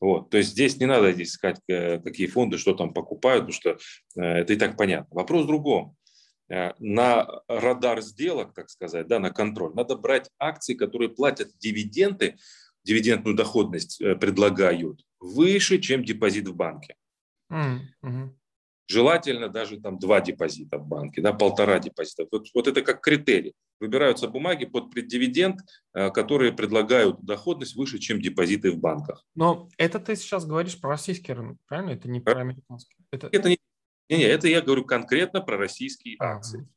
Вот. 0.00 0.30
То 0.30 0.38
есть 0.38 0.50
здесь 0.50 0.78
не 0.78 0.86
надо 0.86 1.10
искать, 1.22 1.60
э, 1.68 1.98
какие 2.00 2.26
фонды, 2.26 2.58
что 2.58 2.74
там 2.74 2.92
покупают, 2.92 3.46
потому 3.46 3.52
что 3.52 3.78
это 4.16 4.52
и 4.52 4.56
так 4.56 4.76
понятно. 4.76 5.08
Вопрос 5.10 5.44
в 5.44 5.48
другом. 5.48 5.96
Э, 6.50 6.72
на 6.78 7.42
радар 7.46 8.00
сделок, 8.00 8.54
так 8.54 8.70
сказать, 8.70 9.06
да, 9.06 9.18
на 9.18 9.30
контроль, 9.30 9.74
надо 9.74 9.96
брать 9.96 10.30
акции, 10.38 10.74
которые 10.74 11.10
платят 11.10 11.50
дивиденды, 11.58 12.36
дивидендную 12.84 13.36
доходность 13.36 14.00
э, 14.00 14.16
предлагают 14.16 15.04
выше, 15.20 15.78
чем 15.78 16.04
депозит 16.04 16.48
в 16.48 16.54
банке. 16.54 16.96
Mm-hmm. 17.52 18.30
Желательно 18.90 19.50
даже 19.50 19.78
там 19.78 19.98
два 19.98 20.22
депозита 20.22 20.78
в 20.78 20.86
банке, 20.86 21.20
да, 21.20 21.34
полтора 21.34 21.78
депозита. 21.78 22.26
Вот, 22.32 22.46
вот 22.54 22.68
это 22.68 22.80
как 22.80 23.02
критерий. 23.02 23.52
Выбираются 23.80 24.26
бумаги 24.26 24.64
под 24.64 24.90
преддивиденд, 24.90 25.60
э, 25.92 26.10
которые 26.10 26.52
предлагают 26.52 27.22
доходность 27.22 27.76
выше, 27.76 27.98
чем 27.98 28.22
депозиты 28.22 28.70
в 28.70 28.78
банках. 28.78 29.22
Но 29.34 29.68
это 29.76 30.00
ты 30.00 30.16
сейчас 30.16 30.46
говоришь 30.46 30.80
про 30.80 30.88
российский 30.88 31.34
рынок, 31.34 31.58
правильно? 31.66 31.90
Это 31.90 32.08
не 32.08 32.20
про 32.20 32.40
американский. 32.40 32.96
Это, 33.10 33.28
это 33.30 33.50
не 33.50 33.58
не, 34.08 34.18
не, 34.18 34.24
это 34.24 34.48
я 34.48 34.60
говорю 34.60 34.84
конкретно 34.84 35.40
про 35.40 35.56
российские 35.56 36.16
а, 36.18 36.36
акции. 36.36 36.68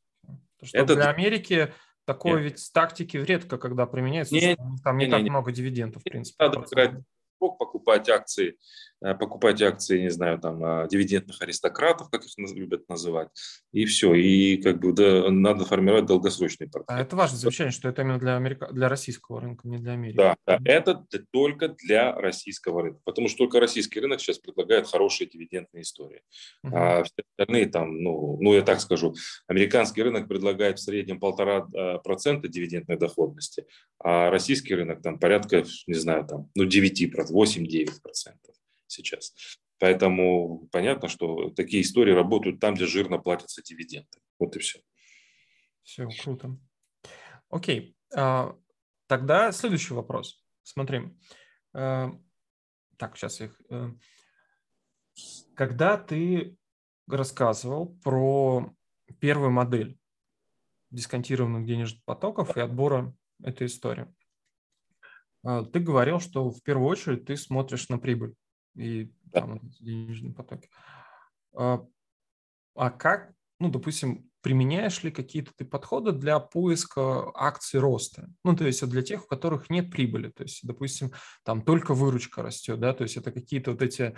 Что 0.62 0.78
это 0.78 0.94
для 0.94 1.10
Америки 1.10 1.72
такое 2.04 2.34
нет. 2.34 2.52
ведь 2.52 2.70
тактики 2.72 3.16
редко, 3.16 3.58
когда 3.58 3.86
применяется, 3.86 4.34
нет, 4.34 4.58
там 4.84 4.96
не, 4.98 5.06
не 5.06 5.10
так 5.10 5.22
не, 5.22 5.30
много 5.30 5.52
дивидендов, 5.52 6.02
в 6.02 6.04
принципе. 6.04 6.44
Надо 6.44 7.04
покупать 7.38 8.08
акции, 8.08 8.56
покупать 9.18 9.60
акции, 9.62 10.00
не 10.00 10.10
знаю, 10.10 10.38
там, 10.38 10.62
а, 10.64 10.86
дивидендных 10.88 11.40
аристократов, 11.42 12.10
как 12.10 12.24
их 12.24 12.32
любят 12.54 12.88
называть, 12.88 13.28
и 13.72 13.84
все. 13.84 14.14
И 14.14 14.56
как 14.58 14.80
бы 14.80 14.92
да, 14.92 15.30
надо 15.30 15.64
формировать 15.64 16.06
долгосрочный 16.06 16.68
портфель. 16.68 16.96
А 16.96 17.00
это 17.00 17.16
важное 17.16 17.38
замечание, 17.38 17.72
что 17.72 17.88
это 17.88 18.02
именно 18.02 18.18
для, 18.18 18.36
Америка... 18.36 18.68
для 18.72 18.88
российского 18.88 19.40
рынка, 19.40 19.66
не 19.66 19.78
для 19.78 19.92
Америки. 19.92 20.16
Да, 20.16 20.36
да, 20.46 20.58
это 20.64 21.04
только 21.32 21.68
для 21.68 22.14
российского 22.14 22.82
рынка, 22.82 23.00
потому 23.04 23.28
что 23.28 23.38
только 23.38 23.60
российский 23.60 24.00
рынок 24.00 24.20
сейчас 24.20 24.38
предлагает 24.38 24.86
хорошие 24.86 25.28
дивидендные 25.28 25.82
истории. 25.82 26.22
Угу. 26.64 26.76
А 26.76 27.04
все 27.04 27.22
остальные 27.36 27.66
там, 27.66 28.02
ну, 28.02 28.38
ну, 28.40 28.54
я 28.54 28.62
так 28.62 28.80
скажу, 28.80 29.14
американский 29.46 30.02
рынок 30.02 30.28
предлагает 30.28 30.78
в 30.78 30.82
среднем 30.82 31.18
полтора 31.18 31.66
э, 31.74 31.98
процента 32.04 32.48
дивидендной 32.48 32.96
доходности, 32.96 33.66
а 33.98 34.30
российский 34.30 34.74
рынок 34.74 35.02
там 35.02 35.18
порядка, 35.18 35.64
не 35.86 35.94
знаю, 35.94 36.26
там, 36.26 36.50
ну, 36.54 36.66
9%. 36.66 37.32
8-9% 37.32 37.88
сейчас. 38.92 39.34
Поэтому 39.78 40.68
понятно, 40.70 41.08
что 41.08 41.50
такие 41.50 41.82
истории 41.82 42.12
работают 42.12 42.60
там, 42.60 42.74
где 42.74 42.86
жирно 42.86 43.18
платятся 43.18 43.62
дивиденды. 43.62 44.18
Вот 44.38 44.54
и 44.56 44.60
все. 44.60 44.80
Все, 45.82 46.08
круто. 46.22 46.56
Окей. 47.48 47.96
А, 48.14 48.56
тогда 49.08 49.50
следующий 49.52 49.94
вопрос. 49.94 50.42
Смотри. 50.62 51.02
А, 51.74 52.12
так, 52.96 53.16
сейчас 53.16 53.40
их... 53.40 53.60
Э, 53.70 53.90
когда 55.54 55.96
ты 55.96 56.56
рассказывал 57.08 57.98
про 58.04 58.72
первую 59.18 59.50
модель 59.50 59.98
дисконтированных 60.90 61.66
денежных 61.66 62.04
потоков 62.04 62.56
и 62.56 62.60
отбора 62.60 63.14
эта 63.42 63.66
история. 63.66 64.14
А, 65.42 65.64
ты 65.64 65.80
говорил, 65.80 66.20
что 66.20 66.50
в 66.50 66.62
первую 66.62 66.88
очередь 66.88 67.24
ты 67.24 67.36
смотришь 67.36 67.88
на 67.88 67.98
прибыль 67.98 68.34
и 68.74 69.12
там, 69.32 69.60
денежные 69.80 70.32
потоки. 70.32 70.68
А, 71.54 71.84
а 72.74 72.90
как, 72.90 73.32
ну, 73.58 73.70
допустим, 73.70 74.30
применяешь 74.42 75.02
ли 75.02 75.10
какие-то 75.10 75.52
ты 75.56 75.64
подходы 75.64 76.12
для 76.12 76.38
поиска 76.40 77.30
акций 77.34 77.80
роста? 77.80 78.28
Ну, 78.44 78.56
то 78.56 78.66
есть 78.66 78.86
для 78.86 79.02
тех, 79.02 79.24
у 79.24 79.26
которых 79.26 79.70
нет 79.70 79.90
прибыли. 79.90 80.30
То 80.30 80.42
есть, 80.42 80.66
допустим, 80.66 81.12
там 81.44 81.62
только 81.62 81.94
выручка 81.94 82.42
растет, 82.42 82.80
да, 82.80 82.92
то 82.92 83.04
есть 83.04 83.16
это 83.16 83.30
какие-то 83.30 83.70
вот 83.72 83.82
эти 83.82 84.16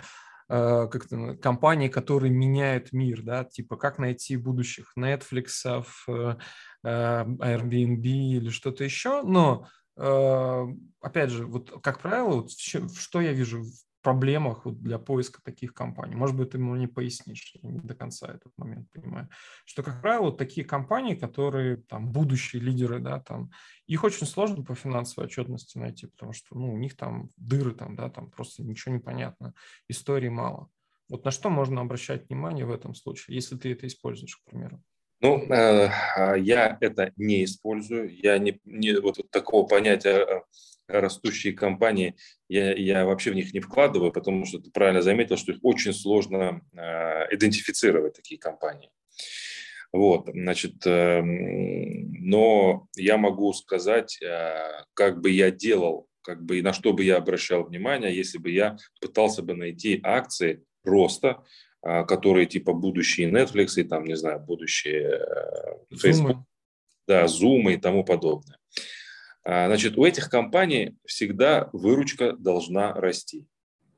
э, 0.49 0.87
как-то 0.87 1.35
компании, 1.37 1.89
которые 1.89 2.31
меняют 2.31 2.91
мир, 2.91 3.21
да, 3.21 3.43
типа 3.43 3.77
как 3.77 3.99
найти 3.99 4.35
будущих 4.35 4.93
Netflix, 4.97 5.47
э, 6.07 6.37
э, 6.83 7.23
Airbnb 7.23 8.03
или 8.03 8.49
что-то 8.49 8.83
еще, 8.83 9.21
но 9.23 9.67
опять 9.97 11.29
же, 11.29 11.45
вот 11.45 11.71
как 11.81 12.01
правило, 12.01 12.41
вот 12.41 12.51
что 12.51 13.21
я 13.21 13.31
вижу 13.31 13.63
проблемах 14.05 14.67
для 14.67 14.99
поиска 14.99 15.41
таких 15.41 15.73
компаний. 15.73 16.15
Может 16.15 16.37
быть, 16.37 16.51
ты 16.51 16.59
ему 16.59 16.75
не 16.75 16.85
пояснишь, 16.85 17.55
я 17.59 17.71
не 17.71 17.79
до 17.79 17.95
конца 17.95 18.27
этот 18.27 18.53
момент 18.55 18.87
понимаю. 18.91 19.29
Что, 19.65 19.81
как 19.81 19.99
правило, 19.99 20.31
такие 20.31 20.63
компании, 20.63 21.15
которые 21.15 21.77
там 21.77 22.11
будущие 22.11 22.61
лидеры, 22.61 22.99
да, 22.99 23.19
там, 23.19 23.49
их 23.87 24.03
очень 24.03 24.27
сложно 24.27 24.63
по 24.63 24.75
финансовой 24.75 25.25
отчетности 25.25 25.79
найти, 25.79 26.05
потому 26.05 26.33
что, 26.33 26.55
ну, 26.55 26.71
у 26.71 26.77
них 26.77 26.95
там 26.95 27.29
дыры, 27.35 27.73
там, 27.73 27.95
да, 27.95 28.11
там 28.11 28.29
просто 28.29 28.61
ничего 28.61 28.93
не 28.93 29.01
понятно, 29.01 29.55
истории 29.89 30.29
мало. 30.29 30.69
Вот 31.09 31.25
на 31.25 31.31
что 31.31 31.49
можно 31.49 31.81
обращать 31.81 32.29
внимание 32.29 32.65
в 32.65 32.71
этом 32.71 32.93
случае, 32.93 33.35
если 33.35 33.57
ты 33.57 33.71
это 33.71 33.87
используешь, 33.87 34.37
к 34.37 34.43
примеру? 34.43 34.83
Ну, 35.19 35.41
э, 35.51 35.89
а, 36.15 36.35
я 36.35 36.77
это 36.79 37.11
не 37.15 37.43
использую. 37.43 38.15
Я 38.15 38.37
не, 38.37 38.59
не 38.65 38.93
вот 38.99 39.17
такого 39.31 39.65
понятия 39.65 40.25
э, 40.27 40.41
растущие 40.87 41.53
компании, 41.53 42.15
я, 42.47 42.73
я 42.73 43.05
вообще 43.05 43.31
в 43.31 43.35
них 43.35 43.53
не 43.53 43.59
вкладываю, 43.59 44.11
потому 44.11 44.45
что 44.45 44.59
ты 44.59 44.71
правильно 44.71 45.01
заметил, 45.01 45.37
что 45.37 45.51
их 45.51 45.59
очень 45.61 45.93
сложно 45.93 46.61
э, 46.73 47.35
идентифицировать, 47.35 48.13
такие 48.13 48.39
компании. 48.39 48.89
Вот, 49.91 50.29
значит, 50.33 50.85
э, 50.85 51.21
но 51.21 52.87
я 52.97 53.17
могу 53.17 53.53
сказать, 53.53 54.21
э, 54.21 54.83
как 54.93 55.21
бы 55.21 55.31
я 55.31 55.51
делал, 55.51 56.07
как 56.21 56.43
бы 56.43 56.59
и 56.59 56.61
на 56.61 56.73
что 56.73 56.91
бы 56.91 57.03
я 57.03 57.17
обращал 57.17 57.63
внимание, 57.63 58.15
если 58.15 58.37
бы 58.37 58.51
я 58.51 58.77
пытался 58.99 59.41
бы 59.41 59.53
найти 59.53 59.99
акции 60.03 60.63
роста, 60.83 61.43
э, 61.81 62.03
которые 62.05 62.45
типа 62.45 62.73
будущие 62.73 63.31
Netflix 63.31 63.77
и 63.77 63.83
там, 63.83 64.05
не 64.05 64.17
знаю, 64.17 64.39
будущие 64.39 65.19
э, 65.19 65.95
Facebook, 65.95 66.37
Zoom. 66.37 66.43
да, 67.07 67.25
Zoom 67.25 67.73
и 67.73 67.77
тому 67.77 68.03
подобное. 68.03 68.57
А, 69.45 69.67
значит, 69.67 69.97
у 69.97 70.03
этих 70.03 70.29
компаний 70.29 70.97
всегда 71.05 71.69
выручка 71.71 72.33
должна 72.33 72.93
расти. 72.93 73.45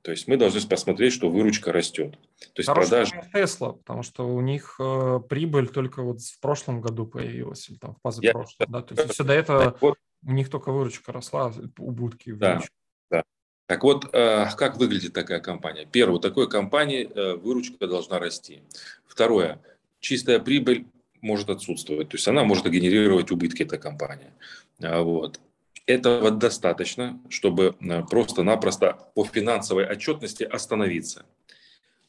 То 0.01 0.11
есть 0.11 0.27
мы 0.27 0.37
должны 0.37 0.61
посмотреть, 0.61 1.13
что 1.13 1.29
выручка 1.29 1.71
растет. 1.71 2.17
То 2.53 2.59
есть 2.59 2.67
продажи... 2.69 3.11
Тесла, 3.33 3.73
потому 3.73 4.03
что 4.03 4.27
у 4.27 4.39
них 4.41 4.75
э, 4.79 5.19
прибыль 5.27 5.67
только 5.67 6.01
вот 6.01 6.21
в 6.21 6.39
прошлом 6.39 6.81
году 6.81 7.05
появилась, 7.05 7.69
или 7.69 7.77
там 7.77 7.95
в 7.95 8.01
позапрошлом. 8.01 8.55
Я... 8.59 8.65
Да? 8.67 8.81
То 8.81 8.95
есть 8.95 9.13
все 9.13 9.23
до 9.23 9.33
этого 9.33 9.77
вот. 9.81 9.97
у 10.25 10.31
них 10.31 10.49
только 10.49 10.71
выручка 10.71 11.11
росла, 11.11 11.53
убытки. 11.77 12.31
Да, 12.33 12.61
да. 13.09 13.23
Так 13.67 13.83
вот, 13.83 14.09
э, 14.13 14.45
как 14.55 14.77
выглядит 14.77 15.13
такая 15.13 15.39
компания? 15.39 15.85
Первое, 15.89 16.17
у 16.17 16.19
такой 16.19 16.49
компании 16.49 17.09
э, 17.13 17.35
выручка 17.35 17.87
должна 17.87 18.19
расти. 18.19 18.63
Второе, 19.05 19.61
чистая 19.99 20.39
прибыль 20.39 20.87
может 21.21 21.49
отсутствовать. 21.49 22.09
То 22.09 22.15
есть 22.15 22.27
она 22.27 22.43
может 22.43 22.69
генерировать 22.69 23.31
убытки, 23.31 23.63
эта 23.63 23.77
компания. 23.77 24.33
А, 24.81 25.01
вот. 25.01 25.39
Этого 25.85 26.31
достаточно, 26.31 27.19
чтобы 27.29 27.75
а, 27.79 28.03
просто-напросто 28.03 29.09
по 29.15 29.25
финансовой 29.25 29.85
отчетности 29.89 30.43
остановиться. 30.43 31.25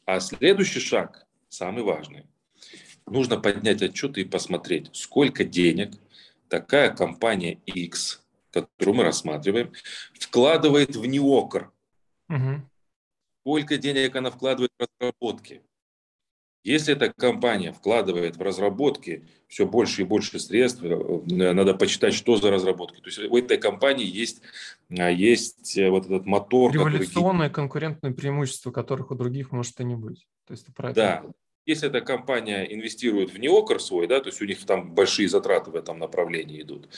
А 0.05 0.19
следующий 0.19 0.79
шаг, 0.79 1.25
самый 1.47 1.83
важный, 1.83 2.25
нужно 3.05 3.39
поднять 3.39 3.81
отчеты 3.81 4.21
и 4.21 4.25
посмотреть, 4.25 4.89
сколько 4.93 5.43
денег 5.43 5.93
такая 6.49 6.93
компания 6.93 7.59
X, 7.65 8.21
которую 8.51 8.97
мы 8.97 9.03
рассматриваем, 9.03 9.71
вкладывает 10.19 10.95
в 10.95 11.05
неокр. 11.05 11.71
Угу. 12.27 12.61
Сколько 13.41 13.77
денег 13.77 14.15
она 14.15 14.31
вкладывает 14.31 14.71
в 14.77 14.85
разработки. 14.99 15.61
Если 16.63 16.93
эта 16.93 17.11
компания 17.13 17.71
вкладывает 17.71 18.35
в 18.35 18.41
разработки 18.41 19.25
все 19.47 19.65
больше 19.65 20.01
и 20.01 20.05
больше 20.05 20.39
средств, 20.39 20.83
э, 20.83 20.93
надо 20.93 21.73
почитать, 21.73 22.13
что 22.13 22.35
за 22.35 22.51
разработки. 22.51 22.99
То 22.99 23.07
есть 23.07 23.19
у 23.19 23.37
этой 23.37 23.57
компании 23.57 24.05
есть, 24.05 24.41
а, 24.89 25.09
есть 25.09 25.77
э, 25.77 25.89
вот 25.89 26.05
этот 26.05 26.25
мотор. 26.25 26.73
Революционное 26.73 27.47
который... 27.47 27.53
конкурентное 27.53 28.11
преимущество, 28.11 28.71
которых 28.71 29.11
у 29.11 29.15
других 29.15 29.51
может 29.51 29.79
и 29.79 29.85
не 29.85 29.95
быть. 29.95 30.27
То 30.45 30.53
есть 30.53 30.67
это... 30.67 30.93
Да. 30.93 31.23
Если 31.65 31.87
эта 31.87 32.01
компания 32.01 32.63
инвестирует 32.63 33.31
в 33.31 33.37
неокр 33.37 33.79
свой, 33.79 34.07
да, 34.07 34.19
то 34.19 34.29
есть 34.29 34.41
у 34.41 34.45
них 34.45 34.65
там 34.65 34.93
большие 34.93 35.29
затраты 35.29 35.71
в 35.71 35.75
этом 35.75 35.99
направлении 35.99 36.61
идут, 36.61 36.89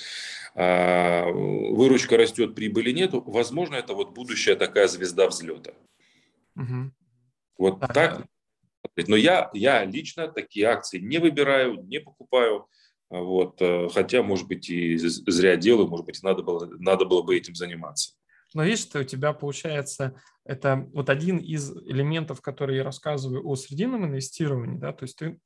а, 0.56 1.26
выручка 1.30 2.17
растет, 2.17 2.56
прибыли 2.56 2.91
нету, 2.91 3.21
возможно, 3.28 3.76
это 3.76 3.93
вот 3.93 4.15
будущая 4.15 4.56
такая 4.56 4.88
звезда 4.88 5.28
взлета. 5.28 5.74
Угу. 6.56 6.91
Вот 7.58 7.78
а, 7.84 7.88
так 7.88 8.26
но 9.07 9.15
я, 9.15 9.49
я 9.53 9.85
лично 9.85 10.27
такие 10.27 10.67
акции 10.67 10.99
не 10.99 11.17
выбираю, 11.17 11.83
не 11.83 11.99
покупаю. 11.99 12.67
Вот, 13.09 13.61
э, 13.61 13.89
хотя, 13.93 14.23
может 14.23 14.47
быть, 14.47 14.69
и 14.69 14.95
зря 14.97 15.57
делаю, 15.57 15.87
может 15.87 16.05
быть, 16.05 16.23
надо 16.23 16.43
было, 16.43 16.65
надо 16.79 17.05
было 17.05 17.21
бы 17.21 17.35
этим 17.35 17.55
заниматься. 17.55 18.13
Но 18.53 18.63
видишь, 18.63 18.79
что 18.79 18.99
у 18.99 19.03
тебя 19.03 19.33
получается, 19.33 20.15
это 20.45 20.89
вот 20.93 21.09
один 21.09 21.37
из 21.37 21.71
элементов, 21.71 22.41
которые 22.41 22.77
я 22.77 22.83
рассказываю 22.83 23.45
о 23.45 23.55
срединном 23.55 24.05
инвестировании, 24.05 24.77
да, 24.77 24.93
то 24.93 25.03
есть 25.03 25.17
ты 25.17 25.37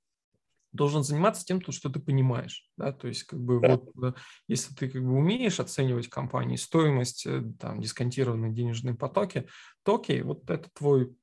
должен 0.71 1.03
заниматься 1.03 1.45
тем, 1.45 1.61
что 1.71 1.89
ты 1.89 1.99
понимаешь, 1.99 2.69
да, 2.77 2.91
то 2.91 3.07
есть 3.07 3.23
как 3.23 3.39
бы 3.39 3.59
да. 3.59 3.77
вот 3.77 3.89
э, 4.03 4.13
если 4.47 4.73
ты 4.73 4.89
как 4.89 5.03
бы 5.03 5.13
умеешь 5.13 5.59
оценивать 5.59 6.09
компании, 6.09 6.57
стоимость, 6.57 7.25
э, 7.25 7.43
там, 7.59 7.81
дисконтированные 7.81 8.51
денежные 8.51 8.95
потоки, 8.95 9.47
то 9.83 9.95
окей, 9.95 10.21
вот 10.21 10.49
это 10.49 10.69
твой 10.73 11.15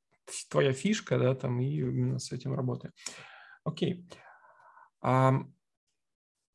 твоя 0.48 0.72
фишка, 0.72 1.18
да, 1.18 1.34
там, 1.34 1.60
и 1.60 1.66
именно 1.66 2.18
с 2.18 2.32
этим 2.32 2.54
работаем. 2.54 2.92
Окей. 3.64 4.04
А, 5.00 5.34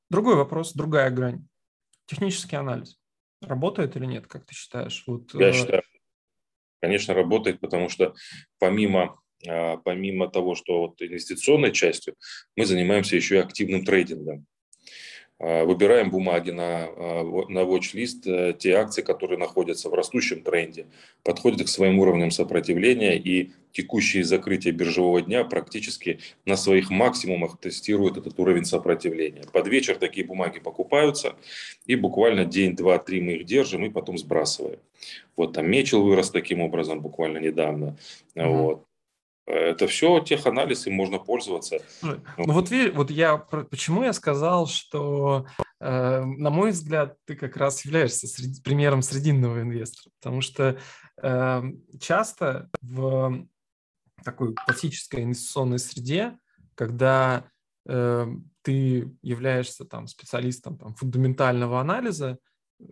другой 0.10 0.36
вопрос, 0.36 0.74
другая 0.74 1.10
грань. 1.12 1.48
Технический 2.06 2.56
анализ. 2.56 3.00
Работает 3.42 3.96
или 3.96 4.06
нет, 4.06 4.28
как 4.28 4.46
ты 4.46 4.56
считаешь? 4.56 5.04
Вот, 5.06 5.34
Я 5.34 5.50
э, 5.50 5.54
считаю, 5.54 5.84
конечно, 6.82 7.14
работает, 7.14 7.60
потому 7.60 7.90
что 7.90 8.16
помимо, 8.58 9.22
а, 9.48 9.78
помимо 9.78 10.30
того, 10.30 10.56
что 10.56 10.88
вот 10.88 11.02
инвестиционной 11.02 11.72
частью, 11.72 12.16
мы 12.56 12.66
занимаемся 12.66 13.16
еще 13.16 13.36
и 13.36 13.40
активным 13.40 13.86
трейдингом. 13.86 14.48
А, 15.40 15.66
выбираем 15.66 16.10
бумаги 16.10 16.50
на, 16.50 16.86
а, 16.86 17.46
на 17.48 17.60
watch-лист, 17.60 18.26
э, 18.26 18.54
те 18.58 18.74
акции, 18.74 19.04
которые 19.04 19.38
находятся 19.38 19.90
в 19.90 19.94
растущем 19.94 20.42
тренде, 20.42 20.88
подходят 21.24 21.64
к 21.64 21.68
своим 21.68 22.00
уровням 22.00 22.32
сопротивления 22.32 23.18
и 23.18 23.52
текущие 23.72 24.24
закрытия 24.24 24.72
биржевого 24.72 25.22
дня 25.22 25.44
практически 25.44 26.20
на 26.46 26.58
своих 26.58 26.90
максимумах 26.90 27.60
тестируют 27.60 28.18
этот 28.18 28.40
уровень 28.40 28.66
сопротивления. 28.66 29.44
Под 29.54 29.68
вечер 29.68 29.98
такие 29.98 30.26
бумаги 30.26 30.58
покупаются, 30.58 31.36
и 31.86 31.96
буквально 31.96 32.44
день, 32.44 32.76
два, 32.76 32.98
три 32.98 33.22
мы 33.22 33.34
их 33.34 33.46
держим 33.46 33.86
и 33.86 33.90
потом 33.90 34.18
сбрасываем. 34.18 34.80
Вот 35.36 35.54
там 35.54 35.70
Мечел 35.70 36.02
вырос 36.02 36.32
таким 36.32 36.62
образом 36.62 37.02
буквально 37.02 37.38
недавно. 37.38 37.96
Mm-hmm. 38.34 38.58
Вот. 38.58 38.88
Это 39.48 39.88
все 39.88 40.20
теханализ, 40.20 40.88
им 40.88 40.96
можно 40.96 41.20
пользоваться. 41.20 41.78
Ну, 42.02 42.20
ну 42.38 42.54
вот, 42.54 42.70
вот 42.94 43.10
я, 43.10 43.38
почему 43.38 44.04
я 44.04 44.12
сказал, 44.12 44.68
что, 44.68 45.48
э, 45.80 46.22
на 46.22 46.50
мой 46.50 46.72
взгляд, 46.72 47.16
ты 47.26 47.38
как 47.38 47.56
раз 47.56 47.86
являешься 47.86 48.28
сред, 48.28 48.62
примером 48.62 49.02
срединного 49.02 49.62
инвестора, 49.62 50.12
потому 50.20 50.42
что 50.42 50.78
э, 51.24 51.64
часто 51.98 52.70
в 52.82 53.48
такой 54.26 54.54
классической 54.54 55.24
инвестиционной 55.24 55.80
среде, 55.80 56.38
когда 56.76 57.50
э, 57.88 58.28
ты 58.64 59.10
являешься 59.22 59.86
там 59.86 60.08
специалистом 60.08 60.78
там, 60.78 60.94
фундаментального 60.96 61.80
анализа, 61.80 62.38
э, 62.82 62.84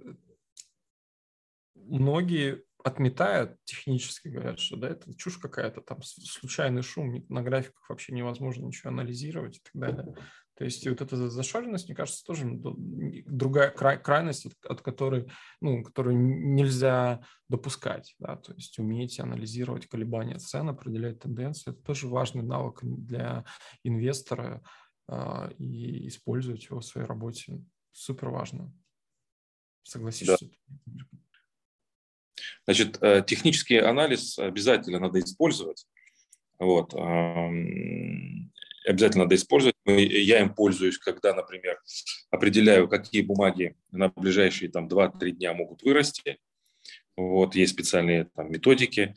многие 1.76 2.65
отметают 2.86 3.58
технически, 3.64 4.28
говорят, 4.28 4.60
что 4.60 4.78
да, 4.78 4.90
это 4.90 5.12
чушь 5.16 5.40
какая-то, 5.40 5.82
там 5.82 6.04
случайный 6.04 6.84
шум, 6.84 7.26
на 7.30 7.42
графиках 7.42 7.90
вообще 7.90 8.14
невозможно 8.14 8.68
ничего 8.68 8.92
анализировать 8.92 9.58
и 9.58 9.62
так 9.64 9.74
далее. 9.74 10.16
То 10.54 10.66
есть 10.66 10.88
вот 10.88 11.02
эта 11.02 11.30
зашоренность, 11.30 11.88
мне 11.88 11.96
кажется, 11.96 12.24
тоже 12.24 12.48
другая 13.26 13.72
край, 13.72 14.00
крайность, 14.00 14.46
от, 14.46 14.54
от 14.70 14.82
которой, 14.82 15.32
ну, 15.62 15.84
которую 15.84 16.16
нельзя 16.16 17.24
допускать. 17.50 18.16
Да? 18.20 18.36
То 18.36 18.54
есть 18.54 18.78
уметь 18.78 19.20
анализировать 19.20 19.88
колебания 19.88 20.38
цен, 20.38 20.70
определять 20.70 21.20
тенденции. 21.20 21.72
Это 21.72 21.82
тоже 21.82 22.08
важный 22.08 22.44
навык 22.44 22.82
для 22.84 23.46
инвестора 23.84 24.62
э, 25.10 25.52
и 25.58 26.08
использовать 26.08 26.64
его 26.66 26.82
в 26.82 26.86
своей 26.86 27.08
работе. 27.08 27.64
Супер 27.92 28.30
важно. 28.30 28.72
Согласишься? 29.82 30.52
Да. 30.86 31.04
Значит, 32.66 32.98
э, 33.02 33.24
технический 33.26 33.78
анализ 33.78 34.38
обязательно 34.40 35.00
надо 35.00 35.20
использовать. 35.20 35.86
Вот. 36.58 36.94
Обязательно 38.88 39.24
надо 39.24 39.36
использовать. 39.36 39.76
Я 39.86 40.42
им 40.42 40.54
пользуюсь, 40.54 40.98
когда, 40.98 41.34
например, 41.34 41.82
определяю, 42.30 42.88
какие 42.88 43.22
бумаги 43.22 43.76
на 43.92 44.10
ближайшие 44.10 44.72
там, 44.72 44.88
2-3 44.88 45.32
дня 45.32 45.54
могут 45.54 45.84
вырасти. 45.84 46.38
Вот, 47.18 47.56
есть 47.56 47.74
специальные 47.74 48.26
там, 48.36 48.52
методики. 48.52 49.16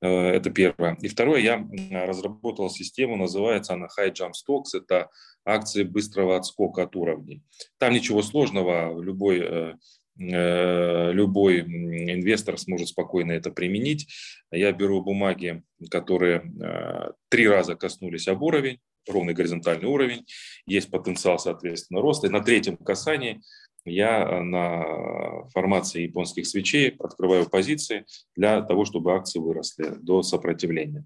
Э, 0.00 0.08
это 0.08 0.50
первое. 0.50 0.96
И 1.00 1.08
второе, 1.08 1.40
я 1.40 1.66
разработал 2.06 2.70
систему, 2.70 3.16
называется 3.16 3.74
она 3.74 3.88
High 3.98 4.12
Jump 4.12 4.32
Stocks. 4.32 4.78
Это 4.78 5.10
акции 5.44 5.82
быстрого 5.82 6.36
отскока 6.36 6.82
от 6.84 6.94
уровней. 6.94 7.42
Там 7.78 7.92
ничего 7.92 8.22
сложного, 8.22 9.00
любой 9.00 9.40
э, 9.40 9.74
любой 10.18 11.60
инвестор 11.60 12.58
сможет 12.58 12.88
спокойно 12.88 13.32
это 13.32 13.50
применить. 13.50 14.08
Я 14.50 14.72
беру 14.72 15.02
бумаги, 15.02 15.62
которые 15.90 16.42
э, 16.60 17.12
три 17.28 17.46
раза 17.48 17.76
коснулись 17.76 18.26
об 18.28 18.42
уровень, 18.42 18.78
ровный 19.08 19.34
горизонтальный 19.34 19.88
уровень, 19.88 20.26
есть 20.66 20.90
потенциал, 20.90 21.38
соответственно, 21.38 22.00
роста. 22.00 22.26
И 22.26 22.30
на 22.30 22.40
третьем 22.40 22.76
касании 22.76 23.40
я 23.84 24.42
на 24.42 25.48
формации 25.54 26.02
японских 26.02 26.46
свечей 26.46 26.90
открываю 26.98 27.48
позиции 27.48 28.04
для 28.36 28.60
того, 28.62 28.84
чтобы 28.84 29.14
акции 29.14 29.38
выросли 29.38 29.94
до 30.00 30.22
сопротивления. 30.22 31.04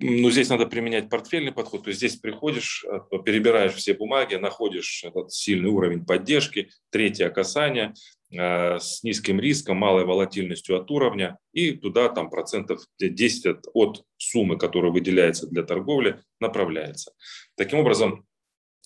Ну, 0.00 0.30
здесь 0.30 0.48
надо 0.48 0.66
применять 0.66 1.08
портфельный 1.08 1.52
подход. 1.52 1.84
То 1.84 1.88
есть 1.88 1.98
здесь 1.98 2.16
приходишь, 2.16 2.84
э, 2.84 3.00
перебираешь 3.24 3.74
все 3.74 3.94
бумаги, 3.94 4.36
находишь 4.36 5.04
этот 5.04 5.32
сильный 5.32 5.70
уровень 5.70 6.04
поддержки, 6.04 6.70
третье 6.90 7.28
касание 7.30 7.94
э, 8.30 8.78
с 8.78 9.02
низким 9.02 9.40
риском, 9.40 9.76
малой 9.76 10.04
волатильностью 10.04 10.80
от 10.80 10.90
уровня, 10.90 11.38
и 11.52 11.72
туда 11.72 12.08
там 12.08 12.30
процентов 12.30 12.82
10 12.98 13.66
от, 13.74 14.04
суммы, 14.16 14.56
которая 14.56 14.92
выделяется 14.92 15.48
для 15.48 15.64
торговли, 15.64 16.22
направляется. 16.40 17.12
Таким 17.56 17.80
образом, 17.80 18.24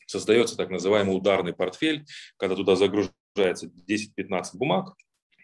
создается 0.07 0.57
так 0.57 0.71
называемый 0.71 1.17
ударный 1.17 1.53
портфель, 1.53 2.05
когда 2.37 2.57
туда 2.57 2.75
загружается 2.77 3.71
10-15 3.89 4.43
бумаг, 4.55 4.95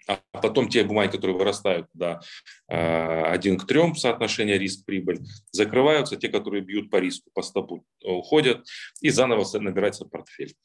а 0.08 0.20
потом 0.32 0.68
те 0.68 0.84
бумаги, 0.84 1.12
которые 1.12 1.36
вырастают 1.36 1.90
туда 1.92 2.20
э, 2.68 3.22
один 3.24 3.58
к 3.58 3.66
трем 3.66 3.94
соотношение 3.94 4.58
риск-прибыль, 4.58 5.20
закрываются, 5.52 6.16
те, 6.16 6.28
которые 6.28 6.62
бьют 6.62 6.90
по 6.90 6.96
риску, 6.96 7.30
по 7.34 7.42
стопу, 7.42 7.84
уходят, 8.02 8.66
и 9.02 9.10
заново 9.10 9.44
набирается 9.58 10.06
портфель. 10.06 10.56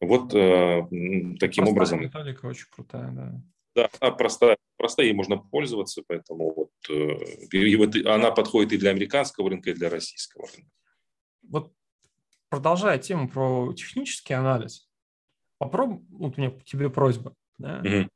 Вот 0.00 0.34
э, 0.34 0.82
таким 1.40 1.64
простая 1.64 1.72
образом. 1.72 2.00
Методика 2.00 2.46
очень 2.46 2.66
крутая, 2.70 3.10
да. 3.12 3.42
Да, 3.74 3.88
она 4.00 4.10
простая, 4.10 4.58
простая, 4.76 5.06
ей 5.06 5.14
можно 5.14 5.38
пользоваться, 5.38 6.02
поэтому 6.06 6.52
вот, 6.54 6.70
э, 6.90 7.46
и 7.52 7.76
вот 7.76 7.96
она 8.04 8.32
подходит 8.32 8.72
и 8.72 8.78
для 8.78 8.90
американского 8.90 9.48
рынка, 9.48 9.70
и 9.70 9.74
для 9.74 9.88
российского 9.88 10.46
рынка. 10.46 10.70
Вот 11.48 11.72
продолжая 12.50 12.98
тему 12.98 13.30
про 13.30 13.72
технический 13.72 14.34
анализ, 14.34 14.90
попробуй, 15.56 16.04
вот 16.10 16.36
у 16.36 16.40
меня 16.40 16.50
тебе 16.66 16.90
просьба, 16.90 17.34
да, 17.56 17.78
угу 17.78 18.10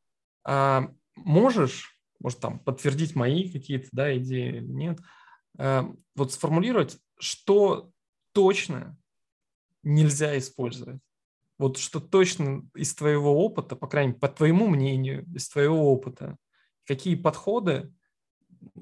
а, 0.45 0.91
можешь, 1.17 1.99
может, 2.21 2.41
там, 2.41 2.59
подтвердить 2.59 3.15
мои 3.15 3.51
какие-то 3.51 3.89
да, 3.93 4.17
идеи 4.17 4.57
или 4.57 4.73
нет, 4.73 5.01
а, 5.59 5.91
вот 6.15 6.33
сформулировать, 6.33 6.99
что 7.19 7.91
точно 8.33 8.97
нельзя 9.83 10.37
использовать. 10.39 11.01
Вот 11.59 11.79
что 11.79 12.01
точно 12.01 12.69
из 12.75 12.95
твоего 12.95 13.45
опыта, 13.45 13.77
по 13.77 13.87
крайней 13.87 14.09
мере, 14.09 14.21
по 14.21 14.29
твоему 14.29 14.67
мнению, 14.69 15.25
из 15.35 15.49
твоего 15.49 15.93
опыта, 15.93 16.37
какие 16.85 17.15
подходы 17.15 17.93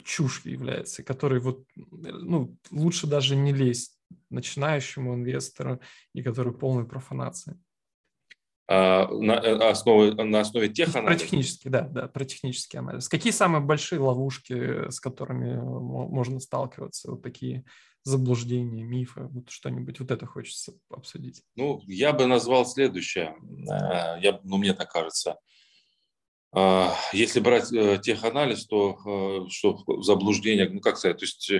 чушь 0.05 0.42
являются, 0.44 1.03
которые 1.03 1.40
вот, 1.40 1.64
ну, 1.75 2.57
лучше 2.70 3.07
даже 3.07 3.37
не 3.37 3.53
лезть 3.53 3.98
начинающему 4.31 5.14
инвестору 5.14 5.81
и 6.12 6.22
который 6.22 6.53
полной 6.53 6.87
профанации. 6.87 7.59
А, 8.68 9.09
на, 9.09 9.33
э, 9.33 9.70
основе, 9.70 10.14
на 10.14 10.40
основе 10.40 10.68
тех 10.68 10.94
анализов. 10.94 11.20
Про 11.20 11.27
технический, 11.27 11.68
да, 11.68 11.81
да, 11.83 12.07
про 12.07 12.25
технический 12.25 12.79
анализ. 12.79 13.09
Какие 13.09 13.33
самые 13.33 13.61
большие 13.61 13.98
ловушки, 13.98 14.88
с 14.88 15.01
которыми 15.01 15.57
можно 15.61 16.38
сталкиваться, 16.38 17.11
вот 17.11 17.22
такие 17.22 17.64
заблуждения, 18.05 18.85
мифы, 18.85 19.22
вот 19.31 19.51
что-нибудь 19.51 19.98
вот 19.98 20.11
это 20.12 20.27
хочется 20.27 20.75
обсудить? 20.90 21.42
Ну, 21.57 21.83
я 21.87 22.12
бы 22.12 22.27
назвал 22.27 22.64
следующее, 22.64 23.35
э, 23.42 24.20
я, 24.22 24.40
ну, 24.44 24.59
мне 24.59 24.75
так 24.75 24.92
кажется. 24.92 25.38
А, 26.55 26.94
если 27.12 27.40
брать 27.40 27.72
э, 27.72 27.98
теханализ, 28.01 28.66
то 28.66 29.48
что 29.51 29.83
заблуждение, 30.03 30.68
ну 30.68 30.81
как 30.81 30.98
сказать, 30.98 31.18
то 31.18 31.25
есть 31.25 31.51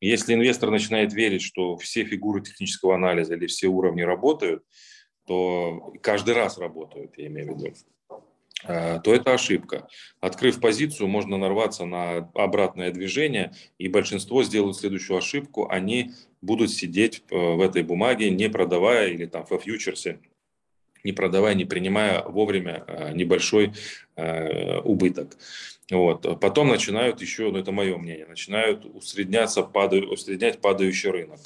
если 0.00 0.34
инвестор 0.34 0.70
начинает 0.70 1.14
верить, 1.14 1.42
что 1.42 1.78
все 1.78 2.04
фигуры 2.04 2.42
технического 2.42 2.96
анализа 2.96 3.34
или 3.34 3.46
все 3.46 3.68
уровни 3.68 4.02
работают, 4.02 4.62
то 5.26 5.92
каждый 6.02 6.34
раз 6.34 6.58
работают, 6.58 7.16
я 7.16 7.26
имею 7.26 7.54
в 7.54 7.58
виду, 7.58 7.72
э, 8.64 9.00
то 9.02 9.14
это 9.14 9.34
ошибка. 9.34 9.88
Открыв 10.20 10.60
позицию, 10.60 11.08
можно 11.08 11.38
нарваться 11.38 11.84
на 11.84 12.30
обратное 12.34 12.90
движение, 12.90 13.52
и 13.78 13.88
большинство 13.88 14.42
сделают 14.42 14.76
следующую 14.76 15.18
ошибку. 15.18 15.68
Они 15.68 16.12
будут 16.42 16.70
сидеть 16.70 17.22
э, 17.30 17.36
в 17.36 17.60
этой 17.60 17.82
бумаге, 17.82 18.30
не 18.30 18.48
продавая 18.48 19.08
или 19.08 19.26
там 19.26 19.44
во 19.48 19.58
фьючерсе, 19.58 20.20
не 21.04 21.12
продавая, 21.12 21.54
не 21.54 21.64
принимая 21.64 22.22
вовремя 22.22 22.84
э, 22.86 23.12
небольшой 23.12 23.72
убыток. 24.84 25.38
Вот. 25.90 26.40
Потом 26.40 26.68
начинают 26.68 27.20
еще, 27.20 27.50
ну 27.50 27.58
это 27.58 27.72
мое 27.72 27.96
мнение, 27.96 28.26
начинают 28.26 28.84
усредняться, 28.84 29.62
падаю, 29.62 30.10
усреднять 30.10 30.60
падающий 30.60 31.10
рынок. 31.10 31.40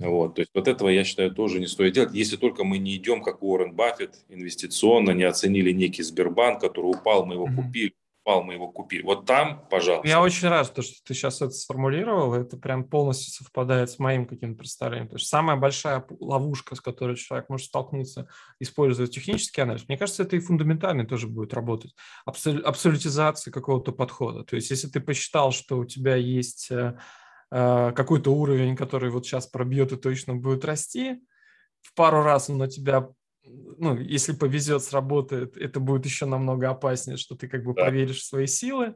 Вот. 0.00 0.36
То 0.36 0.42
есть 0.42 0.50
вот 0.54 0.66
этого, 0.66 0.88
я 0.88 1.04
считаю, 1.04 1.30
тоже 1.30 1.60
не 1.60 1.66
стоит 1.66 1.94
делать, 1.94 2.14
если 2.14 2.36
только 2.36 2.64
мы 2.64 2.78
не 2.78 2.96
идем, 2.96 3.22
как 3.22 3.42
Уоррен 3.42 3.72
Баффет, 3.72 4.14
инвестиционно, 4.28 5.10
не 5.10 5.24
оценили 5.24 5.72
некий 5.72 6.02
Сбербанк, 6.02 6.60
который 6.60 6.86
упал, 6.86 7.26
мы 7.26 7.34
его 7.34 7.46
купили, 7.46 7.94
упал, 8.26 8.42
мы 8.42 8.54
его 8.54 8.68
купили. 8.68 9.02
Вот 9.02 9.24
там, 9.24 9.64
пожалуйста. 9.70 10.08
Я 10.08 10.20
очень 10.20 10.48
рад, 10.48 10.66
что 10.66 10.82
ты 10.82 11.14
сейчас 11.14 11.40
это 11.40 11.52
сформулировал. 11.52 12.34
Это 12.34 12.56
прям 12.56 12.84
полностью 12.84 13.32
совпадает 13.32 13.90
с 13.90 13.98
моим 13.98 14.26
каким-то 14.26 14.58
представлением. 14.58 15.08
То 15.08 15.16
есть 15.16 15.28
самая 15.28 15.56
большая 15.56 16.04
ловушка, 16.18 16.74
с 16.74 16.80
которой 16.80 17.16
человек 17.16 17.48
может 17.48 17.68
столкнуться, 17.68 18.26
используя 18.58 19.06
технический 19.06 19.60
анализ, 19.60 19.86
мне 19.88 19.96
кажется, 19.96 20.24
это 20.24 20.36
и 20.36 20.40
фундаментальный 20.40 21.06
тоже 21.06 21.28
будет 21.28 21.54
работать. 21.54 21.94
Абсол- 22.28 22.62
абсолютизация 22.62 23.52
какого-то 23.52 23.92
подхода. 23.92 24.42
То 24.42 24.56
есть 24.56 24.70
если 24.70 24.88
ты 24.88 25.00
посчитал, 25.00 25.52
что 25.52 25.78
у 25.78 25.84
тебя 25.84 26.16
есть 26.16 26.70
э, 26.70 26.98
э, 27.52 27.92
какой-то 27.94 28.32
уровень, 28.34 28.76
который 28.76 29.10
вот 29.10 29.24
сейчас 29.24 29.46
пробьет 29.46 29.92
и 29.92 29.96
точно 29.96 30.34
будет 30.34 30.64
расти, 30.64 31.20
в 31.80 31.94
пару 31.94 32.22
раз 32.22 32.50
он 32.50 32.58
на 32.58 32.66
тебя 32.66 33.08
ну, 33.78 33.96
если 33.98 34.32
повезет, 34.32 34.82
сработает, 34.82 35.56
это 35.56 35.80
будет 35.80 36.04
еще 36.04 36.26
намного 36.26 36.70
опаснее, 36.70 37.16
что 37.16 37.36
ты 37.36 37.48
как 37.48 37.64
бы 37.64 37.74
да. 37.74 37.82
проверишь 37.82 38.24
свои 38.24 38.46
силы, 38.46 38.94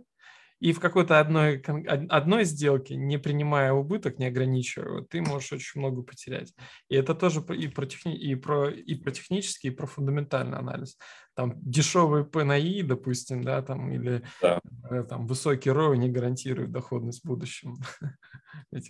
и 0.61 0.73
в 0.73 0.81
какой-то 0.81 1.19
одной, 1.19 1.57
одной 1.57 2.45
сделке, 2.45 2.95
не 2.95 3.19
принимая 3.19 3.73
убыток, 3.73 4.19
не 4.19 4.27
ограничивая, 4.27 5.03
ты 5.05 5.23
можешь 5.23 5.53
очень 5.53 5.81
много 5.81 6.03
потерять. 6.03 6.53
И 6.91 6.97
это 6.97 7.15
тоже 7.15 7.43
и 7.57 7.67
про, 7.69 7.87
техни, 7.87 8.15
и 8.15 8.35
про, 8.35 8.69
и 8.71 8.95
про 8.95 9.11
технический, 9.11 9.69
и 9.69 9.71
про 9.71 9.87
фундаментальный 9.87 10.59
анализ. 10.59 10.99
Там 11.35 11.55
дешевый 11.63 12.27
ПНИ, 12.27 12.83
допустим, 12.83 13.43
да, 13.43 13.63
там, 13.63 13.91
или 13.91 14.23
да. 14.43 14.61
Э, 14.91 15.03
там 15.05 15.27
высокий 15.27 15.71
ROI 15.71 15.97
не 15.97 16.11
гарантирует 16.11 16.71
доходность 16.71 17.23
в 17.23 17.27
будущем. 17.27 17.77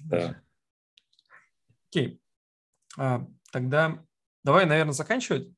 Да. 0.03 0.43
Окей. 1.89 2.21
А, 2.99 3.27
тогда 3.53 4.05
Давай, 4.45 4.67
наверное, 4.67 4.93
заканчивать. 4.93 5.49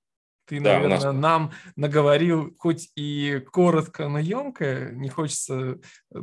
Ты, 0.46 0.60
да, 0.60 0.74
наверное, 0.74 1.12
нас... 1.12 1.14
нам 1.14 1.52
наговорил 1.76 2.54
хоть 2.58 2.90
и 2.96 3.40
коротко, 3.52 4.08
но 4.08 4.18
емко. 4.18 4.90
Не 4.92 5.08
хочется 5.08 5.78
э, 6.12 6.18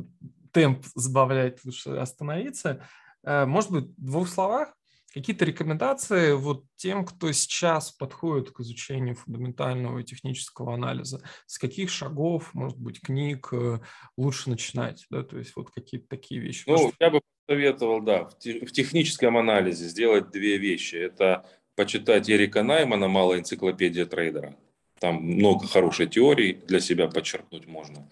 темп 0.51 0.85
сбавлять, 0.95 1.63
лучше 1.63 1.91
остановиться. 1.91 2.85
Э, 3.23 3.45
может 3.45 3.71
быть, 3.71 3.85
в 3.97 4.05
двух 4.05 4.27
словах 4.27 4.73
какие-то 5.13 5.45
рекомендации 5.45 6.33
вот 6.33 6.65
тем, 6.75 7.05
кто 7.05 7.31
сейчас 7.31 7.91
подходит 7.91 8.51
к 8.51 8.59
изучению 8.59 9.15
фундаментального 9.15 9.99
и 9.99 10.03
технического 10.03 10.73
анализа? 10.73 11.21
С 11.45 11.57
каких 11.57 11.89
шагов, 11.89 12.53
может 12.53 12.77
быть, 12.77 13.01
книг 13.01 13.49
э, 13.51 13.79
лучше 14.17 14.49
начинать? 14.49 15.05
Да? 15.09 15.23
То 15.23 15.37
есть 15.37 15.55
вот 15.55 15.71
какие-то 15.71 16.07
такие 16.07 16.41
вещи. 16.41 16.65
Ну, 16.67 16.77
Может... 16.77 16.95
я 16.99 17.09
бы 17.09 17.21
посоветовал, 17.45 18.01
да, 18.01 18.25
в 18.25 18.37
техническом 18.37 19.37
анализе 19.37 19.85
сделать 19.85 20.29
две 20.29 20.57
вещи. 20.57 20.95
Это 20.95 21.49
почитать 21.79 22.29
Эрика 22.29 22.61
Наймана 22.61 23.07
«Малая 23.07 23.39
энциклопедия 23.39 24.05
трейдера». 24.05 24.53
Там 24.99 25.15
много 25.23 25.65
хорошей 25.65 26.07
теории 26.07 26.51
для 26.67 26.81
себя 26.81 27.07
подчеркнуть 27.07 27.67
можно. 27.67 28.09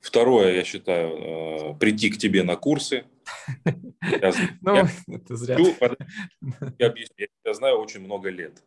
Второе, 0.00 0.54
я 0.54 0.62
считаю, 0.62 1.72
э, 1.72 1.74
прийти 1.80 2.10
к 2.10 2.18
тебе 2.18 2.44
на 2.44 2.54
курсы. 2.54 3.06
Я, 4.22 4.32
ну, 4.60 4.74
я, 4.76 4.88
это 5.08 5.36
зря. 5.36 5.58
Я, 6.78 6.86
объясню, 6.86 7.26
я 7.44 7.54
знаю 7.54 7.78
очень 7.78 8.00
много 8.00 8.30
лет. 8.30 8.62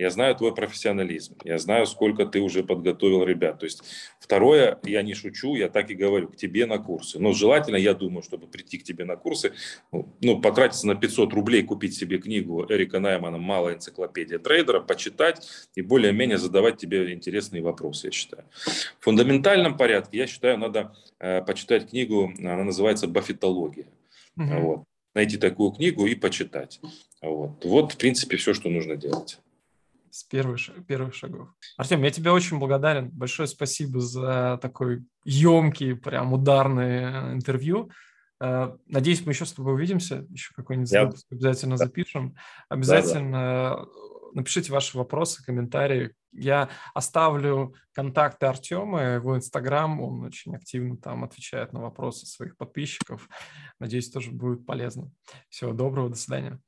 Я 0.00 0.08
знаю 0.08 0.34
твой 0.34 0.54
профессионализм, 0.54 1.36
я 1.44 1.58
знаю, 1.58 1.86
сколько 1.86 2.24
ты 2.24 2.40
уже 2.40 2.64
подготовил 2.64 3.22
ребят. 3.22 3.58
То 3.58 3.66
есть 3.66 3.82
второе, 4.18 4.78
я 4.82 5.02
не 5.02 5.12
шучу, 5.12 5.56
я 5.56 5.68
так 5.68 5.90
и 5.90 5.94
говорю, 5.94 6.28
к 6.28 6.36
тебе 6.36 6.64
на 6.64 6.78
курсы. 6.78 7.18
Но 7.18 7.32
желательно, 7.32 7.76
я 7.76 7.92
думаю, 7.92 8.22
чтобы 8.22 8.46
прийти 8.46 8.78
к 8.78 8.82
тебе 8.82 9.04
на 9.04 9.16
курсы, 9.16 9.52
ну, 9.92 10.40
потратиться 10.40 10.86
на 10.86 10.94
500 10.94 11.34
рублей, 11.34 11.62
купить 11.64 11.94
себе 11.94 12.16
книгу 12.16 12.64
Эрика 12.70 12.98
Наймана 12.98 13.36
«Малая 13.36 13.74
энциклопедия 13.74 14.38
трейдера», 14.38 14.80
почитать 14.80 15.46
и 15.74 15.82
более-менее 15.82 16.38
задавать 16.38 16.78
тебе 16.78 17.12
интересные 17.12 17.62
вопросы, 17.62 18.06
я 18.06 18.10
считаю. 18.10 18.44
В 19.00 19.04
фундаментальном 19.04 19.76
порядке, 19.76 20.16
я 20.16 20.26
считаю, 20.26 20.56
надо 20.56 20.96
э, 21.18 21.42
почитать 21.42 21.90
книгу, 21.90 22.32
она 22.38 22.64
называется 22.64 23.06
«Бафетология». 23.06 23.86
Угу. 24.38 24.60
Вот. 24.60 24.84
Найти 25.14 25.36
такую 25.36 25.72
книгу 25.72 26.06
и 26.06 26.14
почитать. 26.14 26.80
Вот. 27.20 27.62
вот, 27.66 27.92
в 27.92 27.98
принципе, 27.98 28.38
все, 28.38 28.54
что 28.54 28.70
нужно 28.70 28.96
делать 28.96 29.38
с 30.10 30.24
первых, 30.24 30.60
первых 30.86 31.14
шагов. 31.14 31.48
Артем, 31.76 32.02
я 32.02 32.10
тебе 32.10 32.30
очень 32.30 32.58
благодарен. 32.58 33.10
Большое 33.10 33.48
спасибо 33.48 34.00
за 34.00 34.58
такой 34.60 35.04
емкий, 35.24 35.94
прям 35.94 36.32
ударный 36.32 37.02
э, 37.02 37.32
интервью. 37.34 37.90
Э, 38.40 38.76
надеюсь, 38.86 39.24
мы 39.24 39.32
еще 39.32 39.46
с 39.46 39.52
тобой 39.52 39.74
увидимся, 39.74 40.26
еще 40.30 40.52
какой-нибудь 40.54 40.92
yeah. 40.92 41.04
выпуск 41.04 41.26
обязательно 41.30 41.76
да. 41.76 41.84
запишем. 41.84 42.36
Обязательно 42.68 43.38
да, 43.38 43.76
да. 43.76 43.86
напишите 44.34 44.72
ваши 44.72 44.96
вопросы, 44.96 45.44
комментарии. 45.44 46.14
Я 46.32 46.68
оставлю 46.94 47.74
контакты 47.92 48.46
Артема, 48.46 49.02
его 49.14 49.36
инстаграм, 49.36 50.00
он 50.00 50.22
очень 50.22 50.54
активно 50.54 50.96
там 50.96 51.24
отвечает 51.24 51.72
на 51.72 51.80
вопросы 51.80 52.26
своих 52.26 52.56
подписчиков. 52.56 53.28
Надеюсь, 53.78 54.10
тоже 54.10 54.30
будет 54.30 54.64
полезно. 54.64 55.10
Всего 55.48 55.72
доброго, 55.72 56.08
до 56.08 56.16
свидания. 56.16 56.60